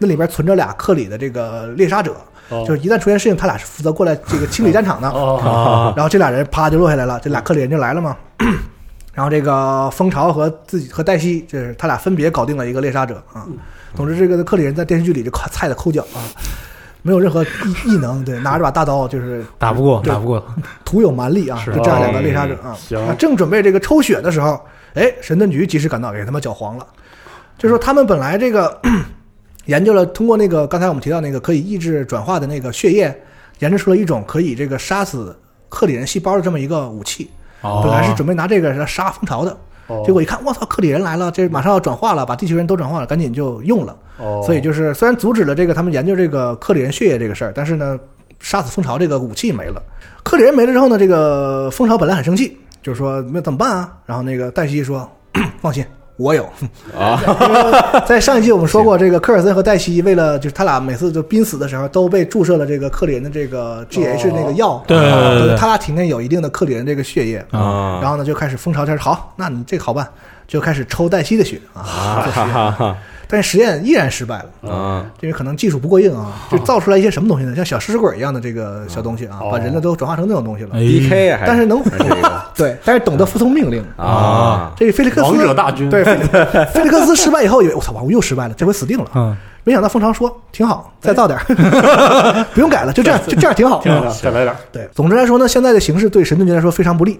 [0.02, 2.16] 那里边存着俩克里的这个猎杀者，
[2.49, 5.08] 哦就是一旦出现事情，他俩是负责过来这个清理战场的。
[5.95, 8.18] 然后这俩人啪就落下来了，这俩克里人就来了嘛。
[9.14, 13.45] 然后这个蜂巢和自己和黛西，就是他俩分别搞定了一个猎杀者啊。
[13.93, 16.18] 总之，这个克里人在电视剧里就靠菜的抠脚啊，
[17.04, 17.47] 没有任何异
[17.86, 20.43] 异能，对，拿着把大刀就是打不过，打不过，
[20.84, 24.60] 徒有蛮力啊，是就这样两个猎杀者啊正准备这个抽血的时候，
[24.95, 26.88] 哎，神盾局及时赶到，给他们搅黄了。
[27.58, 28.82] 就说他们本来这个
[29.66, 33.16] 研究了，通过那个刚才我们提到那个可以抑制转化的那个血液，
[33.59, 35.36] 研制出了一种可以这个杀死
[35.70, 37.30] 克里人细胞的这么一个武器。
[37.62, 39.55] 哦本来是准备拿这个来杀蜂巢的，
[39.86, 43.95] 哦结果一看，我操，克里人来了，这马上要转化了，把地球人都转化了，赶紧就用了。
[44.18, 47.99] 哦，所以就是虽然阻止了这个他们研究这个克里人血液这个事儿，但是呢，
[48.39, 49.80] 杀死蜂巢这个武器没了。
[50.24, 53.95] 克里人没了之后呢，这个蜂巢本来很生气，就是说那怎么办啊？
[54.07, 55.07] 然后那个黛西说
[55.62, 55.86] ：“放心，
[56.18, 56.47] 我有。
[56.97, 57.20] 啊，
[58.05, 65.47] 在上一季我们说过，这个科尔森和黛西为了就是他俩每次就濒死的时候都被注射了这个克里人的这个 GH 那个药，对对对对。
[65.47, 70.07] 对啊他俩体内有一定的克里人这个血液，啊然后呢就开始蜂巢开始好，那你这个好办，
[70.47, 72.97] 就开始抽黛西的血啊，啊哈哈哈
[73.32, 74.70] 但是实验依然失败了。
[74.70, 77.56] 啊因为可能技术不过硬啊，就造出来一些什么东西呢？
[77.56, 80.72] 像小食尸鬼一样的这个小东西啊，哦把人类都转化成那种东西了。
[80.74, 81.82] 哎，DK 还但是能
[82.54, 83.84] 对，但是懂得服从命令。
[83.98, 86.24] 啊，这个菲利克斯王者大军对菲利
[86.74, 89.06] 菲利克斯失败以后，以为我操，我又失败了，这回死定了。
[89.16, 93.80] 嗯，没想到蜂巢说挺好，再造点儿， 不用改了，就这样， 就这样挺好。
[93.82, 97.20] 挺好，再来点，对，总之来说呢，现在的形势对神盾局来说非常不利。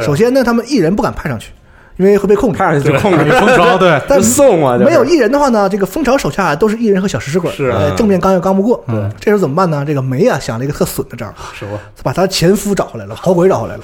[0.00, 1.52] 首先呢，他们一人不敢派上去，
[1.96, 2.58] 因为会被控制。
[2.58, 8.82] 看上去就控制蜂巢对， 但送啊，就是没有异人的话呢，这个蜂巢手下都是异人和小食尸鬼，是啊呃正面刚又刚不过。
[8.88, 9.84] 嗯这时候怎么办呢？
[9.86, 11.78] 这个梅啊想了一个特损的招儿，什么？
[12.02, 13.82] 把他前夫找回来了， 好鬼找回来了，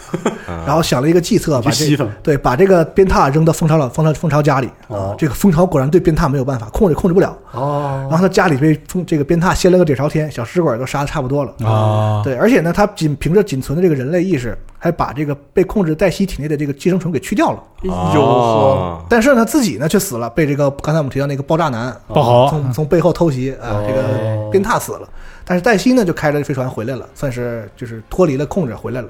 [0.67, 5.15] 然后想了一个计策，把这对把这个鞭挞扔到蜂巢老蜂巢蜂巢家里啊哦。
[5.19, 7.37] 这个蜂巢果然对鞭挞没有办法控制，控制不了。
[7.53, 11.53] 哦然后他家里被蜂这个鞭挞掀了个底朝天，小食尸鬼都杀的差不多了。
[11.67, 17.63] 啊，对，而且呢，他仅凭着仅存的这个人类意识，还把这个被控制黛西体内的这个寄生虫给去掉了。
[18.15, 25.09] 有呵但是呢，自己呢却死了，被这个刚才我们提到那个爆炸男不好从从背后偷袭啊，这个哦鞭挞死了。
[25.45, 29.09] 但是黛西呢就开着飞船回来了，算是就是脱离了控制回来了。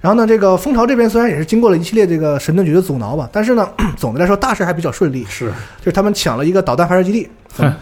[0.00, 5.24] 然后呢，这个蜂巢这边虽然也是经过了一系列这个神盾局的阻挠吧，但是呢， 总的来说大事还比较顺利。
[5.24, 7.28] 是就是他们抢了一个导弹发射基地，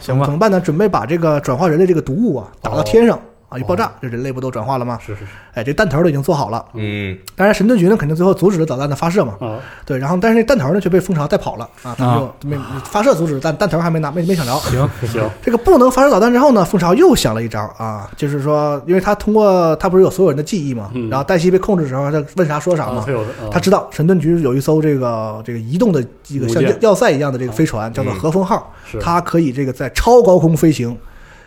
[0.00, 0.60] 行吧 怎么办呢？
[0.60, 3.18] 准备把这个转化人类这个毒物啊打到天上
[3.54, 4.98] 啊，一爆炸，这人类不都转化了吗？
[5.00, 6.64] 是是是哎，这弹头都已经做好了。
[6.74, 9.34] 嗯当然，神盾局呢肯定最后阻止了导弹的发射嘛。
[9.40, 14.52] 啊，对，然后但是那弹头呢却被蜂巢带跑了啊，他们就没发射阻止，但弹头还没拿，没没抢着。
[14.70, 23.04] 行，行这个不能发射导弹之后呢，蜂巢又想了一招啊，就是说，因为他通过他不是有所有人的记忆嘛，嗯然后黛西被控制的时候，他问啥说啥嘛
[23.40, 30.96] 啊，他，知道神盾局有一艘这个这个移动的这个像要塞一样的这个飞船，叫做嗯和风号，是它可以这个在超高空飞行，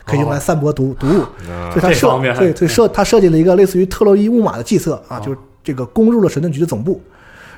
[0.07, 7.01] 可以用来散播毒毒物，啊所以他设这方面还对对设他设计了一个类似于特洛伊木马的计策啊，就是这个攻入了神盾局的总部。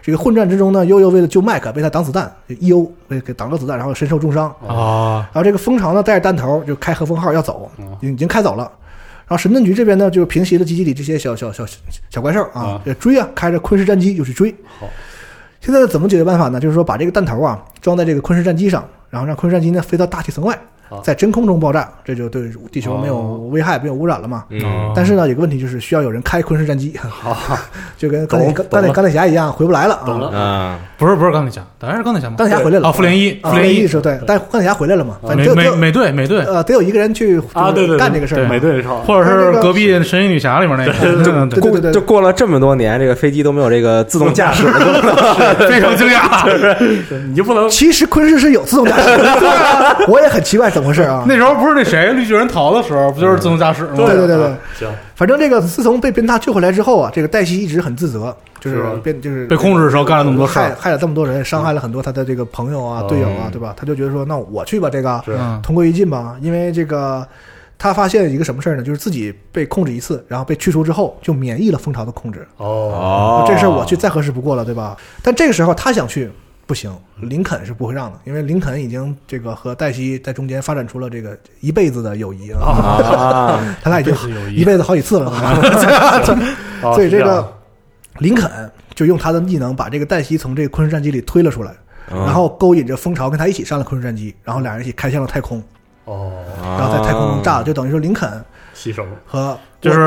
[0.01, 4.47] 这个混战之中呢，悠悠为了救麦克，被他挡子弹，伊欧被给挡了子弹，然后身受重伤。
[4.65, 8.63] 啊，然后这个蜂巢呢带着弹头就开和风号要走嗯，已经开走了。
[9.27, 11.63] 然后神盾局这边呢就平息了基地里这些小小小
[12.09, 14.49] 小怪兽啊啊，也追啊，开着昆士战机就去追。
[14.79, 14.87] 好，
[15.59, 16.59] 现在怎么解决办法呢？
[16.59, 20.59] 就是说把这个弹头啊装在这个昆士战机上，然后让昆士战机呢飞到大气层外好，
[21.03, 23.47] 在真空中爆炸，这就对地球没有哦。
[23.51, 24.43] 危害、没有污染了嘛。
[24.49, 24.61] 嗯。
[24.95, 27.37] 但是呢，有个问题就是需要有人开昆士战机，好，
[27.97, 29.95] 就跟钢铁懂钢铁钢铁侠一样回不来了。
[29.95, 30.03] 啊。
[30.05, 30.29] 懂了。
[30.37, 30.79] 啊。
[30.97, 32.35] 不是不是钢铁侠，当然是钢铁侠嘛？
[32.37, 32.89] 钢铁侠回来了。
[32.89, 38.43] 啊，复联一，啊，复联一，一是对，但钢铁侠回来了嘛，反正美美美队美队，呃得有一个人去啊，对对，干这个事儿。
[38.43, 38.49] 嘛。
[38.49, 41.81] 美队超或者是隔壁神奇女侠里面那个，嗯对对对。
[41.81, 44.67] 对就过了这么多年，这个飞机都没有这个自动驾驶。
[45.69, 46.45] 非常惊讶。
[47.29, 51.25] 你就不能其实昆氏是有自动驾驶的，我也很奇怪怎么回事啊？
[51.27, 53.95] 那时候不是那谁绿巨人逃的时候，不就是自动驾驶吗？
[53.95, 54.37] 对对对
[54.77, 63.73] 行，反正这个自从被鞭挞救回来之后啊，这个黛西一直很自责，就是变就是被控制的时候干了那么多事，害害了这么多人，伤害了很多他的这个朋友啊、哦队友啊，对吧？
[63.77, 65.21] 他就觉得说，那我去吧，这个
[65.61, 67.27] 同归于尽吧，因为这个。
[67.81, 68.83] 他发现一个什么事儿呢？
[68.83, 72.45] 就是自己被控制一次，然后被去除之后，就免疫了蜂巢的控制。
[72.57, 74.97] 哦，哦这事儿我去再合适不过了，对吧？
[75.23, 76.29] 但这个时候他想去
[76.69, 84.15] 不行，林肯是不会让的，因为林肯已经这个和黛西在中间发展出了这个一辈子的友谊啊，啊， 他俩已经
[84.55, 85.31] 一辈子好几次了。
[86.83, 87.51] 哦 所以这个
[88.19, 91.73] 林肯就用他的技能把这个黛西从这个昆氏战机里推了出来，
[92.11, 92.19] 嗯。
[92.19, 95.59] 然后勾引着蜂巢跟他一起上了昆氏战机，然后俩人一起开向了太空，
[96.05, 98.29] 哦，然后在太空中炸了，就等于说林肯
[98.79, 99.01] 牺牲。
[99.01, 99.99] 了，和就是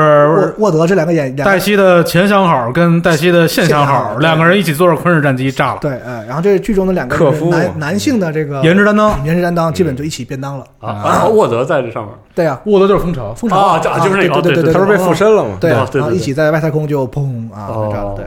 [0.57, 10.65] 沃沃德这两个演员黛西的前相好跟黛西的现相好好两个人一起坐着昆士战机炸了，对，哎，然后这剧中的两个克夫男男性的这个颜值担当，颜值担当基本就一起便当了。
[10.79, 10.89] 啊。
[10.89, 13.57] 啊，沃德在这上面，对呀，沃德就是蜂巢，蜂巢。
[13.57, 15.57] 啊这就是那个对对对对，对对他不是被附身了吗？
[15.59, 16.01] 对啊哦，对对对。
[16.01, 18.25] 然后一起在外太空就砰啊炸了对。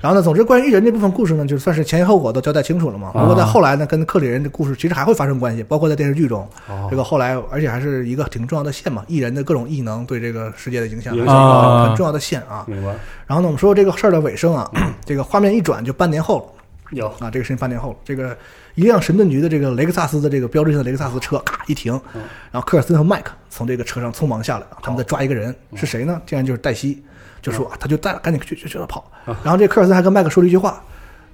[0.00, 3.08] 然后呢，总之关于异人这部分故事呢，就算是前因后果都交代清楚了嘛。
[3.14, 3.20] 啊。
[3.20, 6.86] 不过在后来呢，跟克里人的故事其实还会发生关系，包括在电视剧中，哦。
[6.90, 12.64] 这个后来而且还是一个挺重要的线嘛，异人的各种异能对这个世界的影响，影响啊很重要的线啊。
[12.66, 12.94] 明白，
[13.26, 14.70] 然后呢，我们说这个事儿的尾声啊，
[15.04, 16.44] 这个画面一转就半年后了。
[16.92, 17.06] 有。
[17.18, 17.96] 啊，这个事情半年后了。
[18.04, 18.36] 这个
[18.74, 22.22] 一辆神盾局的这个雷克萨斯的这个标志性的雷克萨斯车，咔一停，嗯。
[22.50, 26.20] 然后科尔森和麦克从这个车上匆忙下来，他们在抓一个人，嗯是谁呢？
[26.24, 27.02] 竟然就是黛西，
[27.42, 29.04] 就说啊他就带赶紧去去去跑。
[29.24, 30.82] 啊然后这科尔森还跟麦克说了一句话，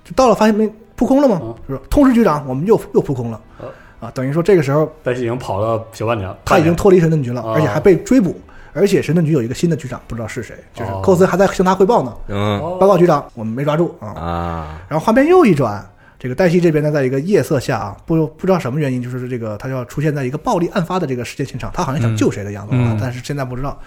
[0.05, 1.55] 就到了发现没扑空了吗嗯？
[1.68, 3.66] 就说通知局长，我们又又扑空了啊。
[4.00, 8.38] 啊，等于说这个时候黛西已经跑了小半年了，他已经脱离神盾局了，哦而且还被追捕。
[8.76, 12.12] 而且神盾局有一个新的局长，不知道是谁，就是哦寇斯还在向他汇报呢。
[12.26, 14.09] 嗯哦报告局长，我们没抓住啊。
[14.09, 15.88] 啊，然后画面又一转，
[16.18, 23.78] 这个黛西这边呢，在一个夜色下啊，不不知道什么原因，就是这个他要出现在一个暴力案发的这个事件现场，他好像想救谁的样子但是现在不知道。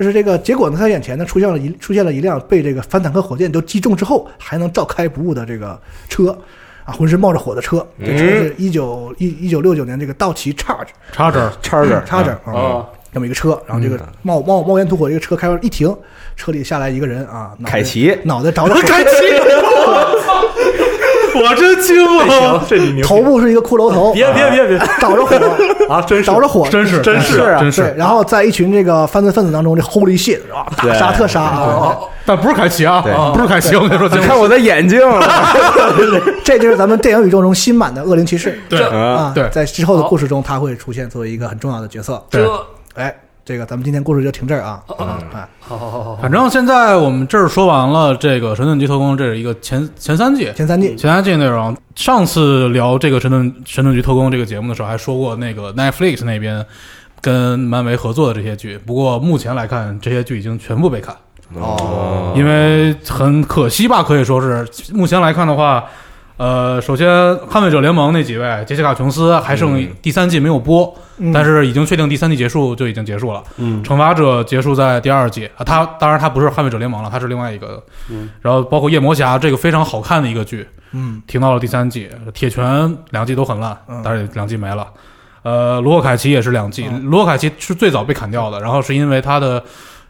[0.00, 5.78] 这是这个结果呢，他眼前呢出现了一出现了一辆被这个反坦克火箭都击中之后还能照开不误的这个
[6.08, 6.36] 车。
[6.86, 14.08] 啊，浑身冒着火的车，这车是一九一一九六九年这个道奇 Charge 插着叉着插着啊，哦，这么一个车，然后这个嗯。
[14.22, 15.94] 冒冒冒烟吐火这个车开到一停，
[16.34, 19.10] 车里下来一个人啊，凯奇脑袋着了火， 凯奇，
[21.42, 24.78] 我真惊了，这你牛头部是一个骷髅头，别别别别。
[25.00, 25.36] 着着火，
[25.88, 26.02] 啊！
[26.02, 26.24] 真是。
[26.24, 31.96] 着着火，真是真是真，是，然后在一群这个犯罪分子当中，这 Holy shit 啊，大杀特杀啊！
[32.26, 33.12] 但不是凯奇啊，对。
[33.34, 35.00] 不是凯奇，我跟你说，你看我的眼睛，
[36.44, 38.60] 这就是咱们电影宇宙中新版的恶灵骑士。
[38.68, 38.82] 对。
[38.82, 39.48] 啊，对。
[39.50, 42.22] 在之后的故事中，他会出现作为一个很重要的角色。
[42.30, 42.46] 对。
[42.94, 43.14] 哎，
[43.50, 44.80] 这个咱们今天故事就停这儿啊，
[45.32, 50.52] 哎，好好好好好，反正现在我们这儿说完了这个《神盾局特工》，这是一个前前三季。
[50.54, 50.94] 前三季。
[50.94, 56.64] 前三季内容，上次聊这个《神盾神盾局特工》这个节目的时候，还说过那个 Netflix 那边
[57.20, 58.78] 跟漫威合作的这些剧。
[58.78, 61.12] 不过目前来看，这些剧已经全部被砍，
[61.54, 62.32] 哦。
[62.36, 65.84] 因为很可惜吧，可以说是目前来看的话，
[66.40, 67.06] 呃，首先
[67.50, 73.42] 《捍卫者联盟》那几位，杰西卡·琼斯还剩第三季没有播，嗯但是已经确定第三季结束就已经结束了。
[73.58, 77.84] 嗯惩罚者结束在第二季啊，他当然他不是捍卫者联盟了，他是另外一个。
[78.08, 82.08] 嗯，然后包括夜魔侠这个非常好看的一个剧，嗯，停到了第三季。
[82.32, 84.86] 铁拳两季都很烂嗯，但是两季没了。
[85.42, 89.62] 呃，罗克凯奇也是两季，嗯罗克凯奇是最早被砍掉的，然后是因为他的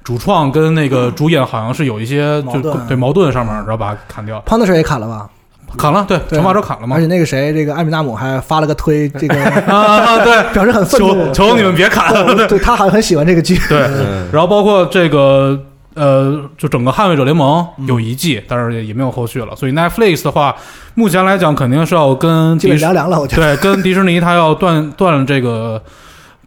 [0.04, 5.28] 主创跟那个主演好像是有一些就矛对矛盾上面，然后把他砍掉，Punisher 也砍了吧？
[5.76, 7.06] 砍了，对，对惩罚者砍了嘛而且？
[7.06, 15.58] 那个谁，这个艾米纳姆还发了个推， 这个啊，对， 表示很愤怒，求求你们别砍，对，对他好像很喜欢这个剧，对，嗯然后包括这个
[15.94, 19.56] 呃，就整个《捍卫者联盟》嗯有一季，但是也没有后续了。
[19.56, 20.54] 所以 Netflix 的话，
[20.94, 23.56] 目前来讲肯定是要跟基迪士本凉凉了，我觉得。
[23.56, 25.82] 对跟迪士尼他要断断这个。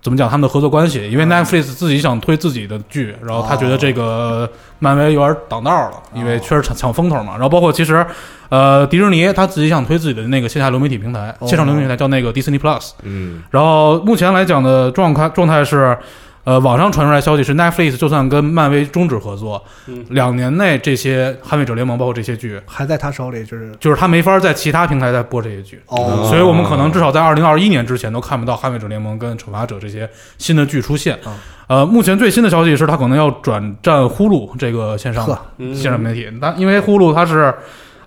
[0.04, 1.10] 怎么讲他们的合作关系？
[1.10, 4.48] 因为 Netflix 自己想推自己的剧，然后他觉得这个
[4.80, 7.32] 漫威有点挡道了，因为确实抢抢风头嘛。
[7.34, 8.06] 然后包括其实，
[8.50, 15.98] 呃，迪士尼他自己想推自己的那个线下流媒体平台，哦线上流媒体平台叫那个 Disney Plus，嗯然后目前来讲的状态状态是，
[16.44, 25.82] 呃，网上传出来消息是 Netflix 就算跟漫威终止合作，嗯两年内这些捍卫者联盟包括这些剧，还在他手里，就是就是他没法在其他平台再播这些剧。
[25.88, 31.34] 哦，所以我们可能至少在二零二一年之前都看不到《捍卫者联盟》跟《惩罚者》这些新的剧出现嗯。
[31.68, 35.26] 呃，目前最新的消息是，他可能要转战呼噜这个线上
[35.60, 36.28] 嗯线上媒体。
[36.42, 37.54] 但因为呼噜它是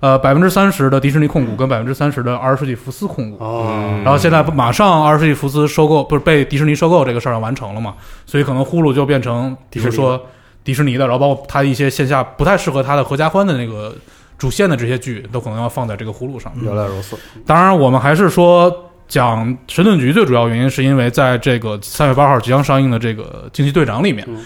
[0.07, 7.94] 呃百分之三十的迪士尼控股跟百分之三十的二十世纪福斯控股，哦，然后现在不马上二十世纪福斯收购，不是被迪士尼收购这个事儿完成了嘛？
[8.24, 10.20] 所以可能呼噜就变成，比如说
[10.62, 10.96] 迪士尼。
[10.96, 13.94] 的，然后包括它一些线下不太适合它的合家欢的那个
[14.38, 16.52] 主线的这些剧，都可能要放在这个呼噜上。
[16.62, 18.74] 原来如此，当然，我们还是说
[19.09, 24.42] 讲《神盾局》最主要原因是因为在这个三月八号即将上映的这个《惊奇队长》里面嗯，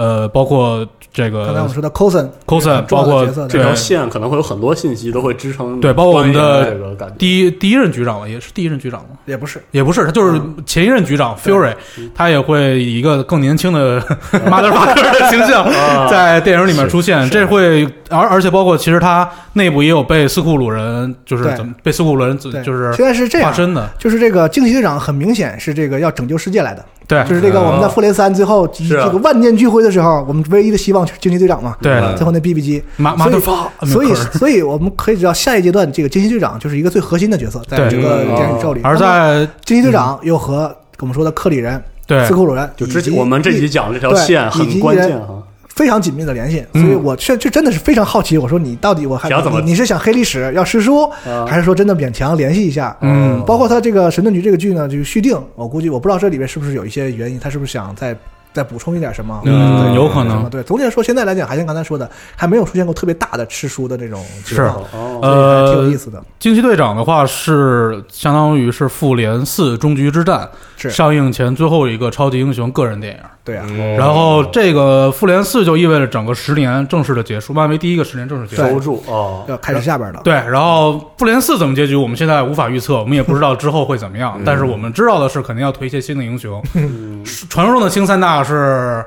[0.00, 3.60] 呃，包括这个刚才我们说的 Coulson Coulson，很重要的包括角色对。
[3.60, 9.08] 这条线可能会有很多信息都会支撑，对包括我们的这个感觉，第一第一任局长吧，也是第一任局长吗？
[9.26, 11.74] 也不是，也不是，他就是前一任局长 Fury，
[12.14, 14.00] 他也会以一个更年轻的
[14.32, 15.68] motherfucker 的形象
[16.08, 17.28] 在电影里面出现。
[17.28, 21.56] 这会，而而且包括其实他内部也有被斯库鲁人，就是对。
[21.56, 27.22] 怎么被斯库鲁人对，就是现在是这样，化身的，就是这个惊奇队长很明显是这个要拯救世界来的，对。
[27.24, 31.92] 就是这个我们在复联三最后这个万念俱灰的时候，我们唯一的希望就是惊奇队长嘛，对。
[31.92, 33.40] 嗯最后那 BB 机，马马所以
[33.86, 42.24] 所以所以我们可以知道下一阶段这个惊奇队长就是一个最核心的角色，在这个嗯电影宇宙里，而在惊奇队长又和我们说的克里人、对。
[42.26, 45.42] 斯库鲁人，就之以及前我们这集讲的这条对线以及很关键哈，
[45.80, 48.36] 非常紧密的联系，嗯所以我确就真的是非常好奇。
[48.36, 52.94] 我说你到底我还想怎么你你是想黑历史要师叔，啊还是说真的勉强联系一下？
[53.00, 58.14] 嗯包括他这个神盾局这个剧呢，就续订，我估计我不知道这里面是不是有一些原因，他是不是想再
[58.52, 59.40] 再补充一点什么？
[59.46, 66.22] 嗯对有可能对，总体来说，现在来讲，还像刚才说的，还没有出现过特别大的吃书的这种情况，哦，所以还挺有意呃，思的。
[66.38, 73.20] 惊奇队长的话是相当于是复联四终局之战是上映前最后一个超级英雄个人电影。
[73.50, 78.68] 对啊，嗯然后这个复联四就意味着整个十年正式的结束，漫威第一个十年正式结束。
[78.68, 80.20] 收住哦，要开始下边了。
[80.22, 84.40] 对，然后复联四怎么结局，我们现在无法预测，我们也不知道之后会怎么样。
[84.44, 86.62] 但是我们知道的是，肯定要推一些新的英雄。
[86.74, 89.04] 嗯传说中的新三大是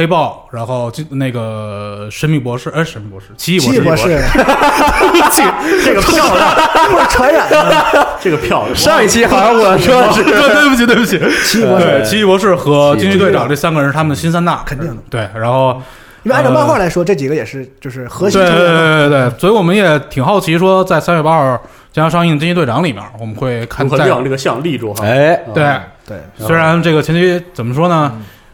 [0.00, 4.08] 黑豹，然后就那个神秘博士，哎，神秘博士，奇异博士，奇异博士，
[5.84, 6.54] 这个漂亮，
[6.90, 10.24] 不是传染的这个漂亮，上一期好像我说的是。
[10.24, 15.02] 对不起，对不起，奇异博，士，奇异博士和惊奇队长这三个人是他们的新三大，肯定的。
[15.10, 15.82] 对，然后
[16.22, 18.58] 因为按照漫画来说，这几个也是就是核心对对。
[18.58, 25.76] 对对对，所以我们也挺好奇，说在三月八号将要上映的《惊奇队长》里面，我们会看如何在亮这个像立住哈，哎，对，
[26.06, 28.10] 对，虽然这个前期怎么说呢，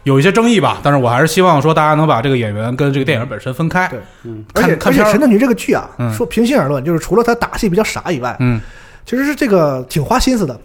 [0.07, 3.87] 有一些争议吧，但是我还是希望说大家能把这个演员跟这个电影本身分开。
[3.89, 6.13] 对嗯，而且而且神盾局这个剧啊，嗯。
[6.13, 8.61] 说平心而论，就是除了他打戏比较傻以外，嗯，
[9.05, 10.57] 其实是这个挺花心思的。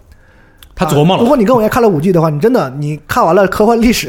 [0.77, 4.09] 他琢磨了，啊如果你跟我一样看了五季的话，你真的你看完了科幻历史，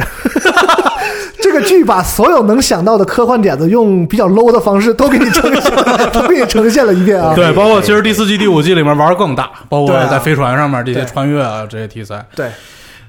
[1.42, 5.72] 这个剧把所有能想到的科幻点子，用比较 low 的方式都给你呈现，
[6.14, 7.34] 都给你呈现了一遍啊。
[7.36, 12.48] 对，包括其实第四季、第五季里面玩儿更大，包括在飞船上面这些穿越啊这些题材，对，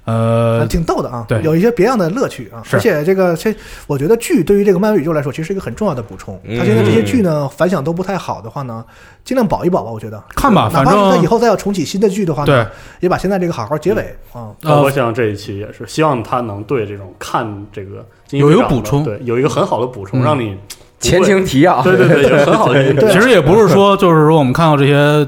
[0.04, 2.62] 呃，挺逗的啊，对有一些别样的乐趣啊。
[2.72, 3.54] 而且这个，这
[3.86, 6.38] 我觉得剧对于这个漫威宇宙来说，其实是一个很重要的补充。
[6.44, 8.84] 嗯它现在这些剧呢反响都不太好的话呢，
[9.24, 12.66] 尽量保一保吧，我觉得看吧哪怕反正是他以后再要重启新的剧的话对呢，
[13.00, 14.50] 也把现在这个好好结尾啊。
[14.60, 20.56] 那我想这一期也是，希望他能对这种看这个有一个补充对，有一个很好的补充，嗯让你
[21.00, 25.26] 前情提要，对对对，很好的 对其实也不是说，就是说我们看到这些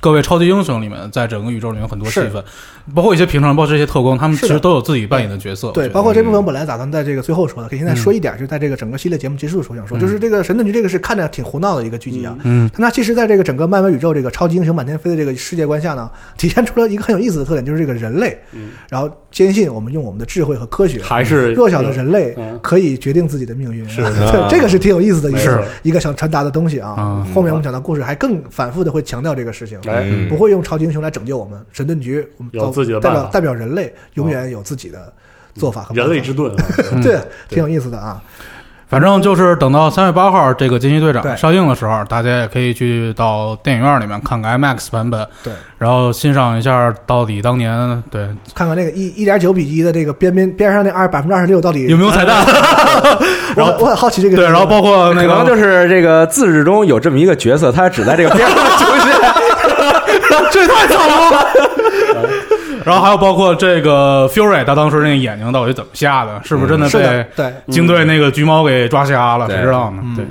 [0.00, 2.44] 各位超级英雄里面，在整个宇宙里面有很多戏是份，
[2.92, 5.70] 包括一些平常，包括这些特工，他们其实都有自己扮演的角色。
[5.70, 18.70] 对，包括这部分本来打算在这个最后说的，可以现在说一点，就在这个整个系列节目结束的时候想说，就是这个神盾局这个是看着挺胡闹的一个剧集啊，嗯，但它其实在这个整个漫威宇宙这个超级英雄满天飞的这个世界观下呢，体现出了一个很有意思的特点，就是这个人类，嗯。
[18.90, 22.58] 然后坚信我们用我们的智慧和科学，还是弱小的人类嗯。
[22.62, 24.02] 可以决定自己的命运，是。
[24.30, 26.94] 对，这个是挺有意思的一个一个想传达的东西啊。
[26.98, 27.24] 嗯。
[27.34, 29.80] 后面我们讲到故事还更反复的会强调这个事情，
[30.28, 35.12] 不会用超级英雄来拯救我们，神盾局我们自己的代表代表人类永远有自己的
[35.54, 36.52] 做法和人类之盾
[37.02, 37.18] 对，
[37.48, 38.20] 挺有意思的啊。
[38.86, 48.28] 反正就是等到三月八号这个惊奇队长上映的时候，大家也可以去到电影院里面看看 IMAX 版本，对，然后欣赏一下到底当年对。
[48.54, 52.44] 看看那个一一点九比一的这个边边边上那二百分之二十六到底有没有彩蛋，
[53.56, 59.14] 然后我很好奇这个对，然后包括那可能就是这个自始中有这么一个角色，他只在这个边上出现。
[60.52, 61.46] 这太惨了。
[62.84, 66.40] 然后还有包括这个 Fury，他当时那个眼睛到底怎么瞎的？
[66.44, 69.46] 是不是真的被，对，鲸队那个橘猫给抓瞎了？
[69.46, 70.02] 对谁知道呢？
[70.04, 70.24] 嗯对，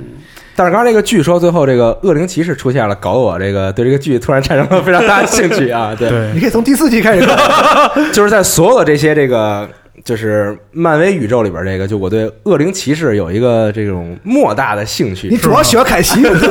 [0.54, 5.94] 但是刚才这个剧说最后这个恶灵骑士出现了，搞得我这个对这个剧突然产生了非常大的兴趣啊！
[5.98, 7.36] 对，对你可以从第四季开始看。
[8.14, 9.68] 就是在所有的这些这个
[10.04, 15.36] 就是漫威宇宙里边，这个就我对恶灵骑士有一个这种莫大的兴趣你。
[15.38, 16.46] 主要喜欢凯奇， 你知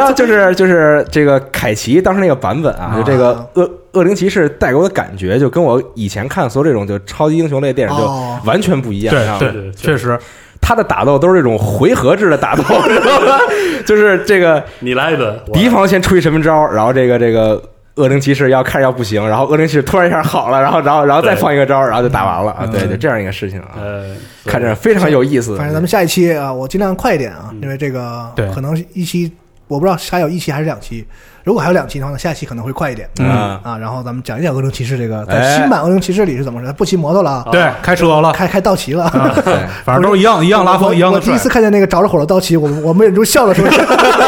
[0.00, 9.14] 道，就是就是这个凯奇当时那个版本啊，就这个恶恶灵骑士带给我的感觉，就跟我以前看所有这种就超级英雄类电影就哦完全不一样。
[9.14, 10.18] 对啊对对，确实，
[10.62, 13.38] 他的打斗都是这种回合制的打斗， 知道吧？
[13.84, 17.62] 就是这个你来一顿，我敌方先出一什么招，然后这个这个
[17.96, 22.58] 恶灵骑士要看着要不行，然后恶灵骑士突然一下好了，然后然后然后再放一个招，然后就打完了啊！
[22.62, 25.56] 嗯对，就这样一个事情啊，呃，看着非常有意思。
[25.56, 29.30] 反正咱们下一期啊，我尽量快一点啊，因为这个可能一期
[29.68, 31.06] 我不知道还有一期还是两期，
[31.46, 33.08] 如果还有两期的话呢，下一期可能会快一点。
[33.20, 36.72] 嗯啊，啊，然后咱们讲一讲恶灵骑士这个，在哎新版恶灵骑士里是怎么回事？
[36.72, 39.08] 不骑摩托了啊，对，开车了，开开道奇了。
[39.44, 41.38] 对，反正都是一样一样拉风， 一样的我第一。
[41.38, 43.70] 次看见那个着着火的道奇，我我没忍住笑了出来。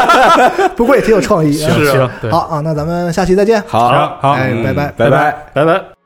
[0.77, 1.69] 不过也挺有创意啊。
[1.69, 3.61] 行行，好啊，那咱们下期再见。
[3.67, 3.89] 好，
[4.21, 4.87] 好，哎，拜拜。
[4.95, 5.35] 拜拜。
[5.53, 5.98] 拜拜。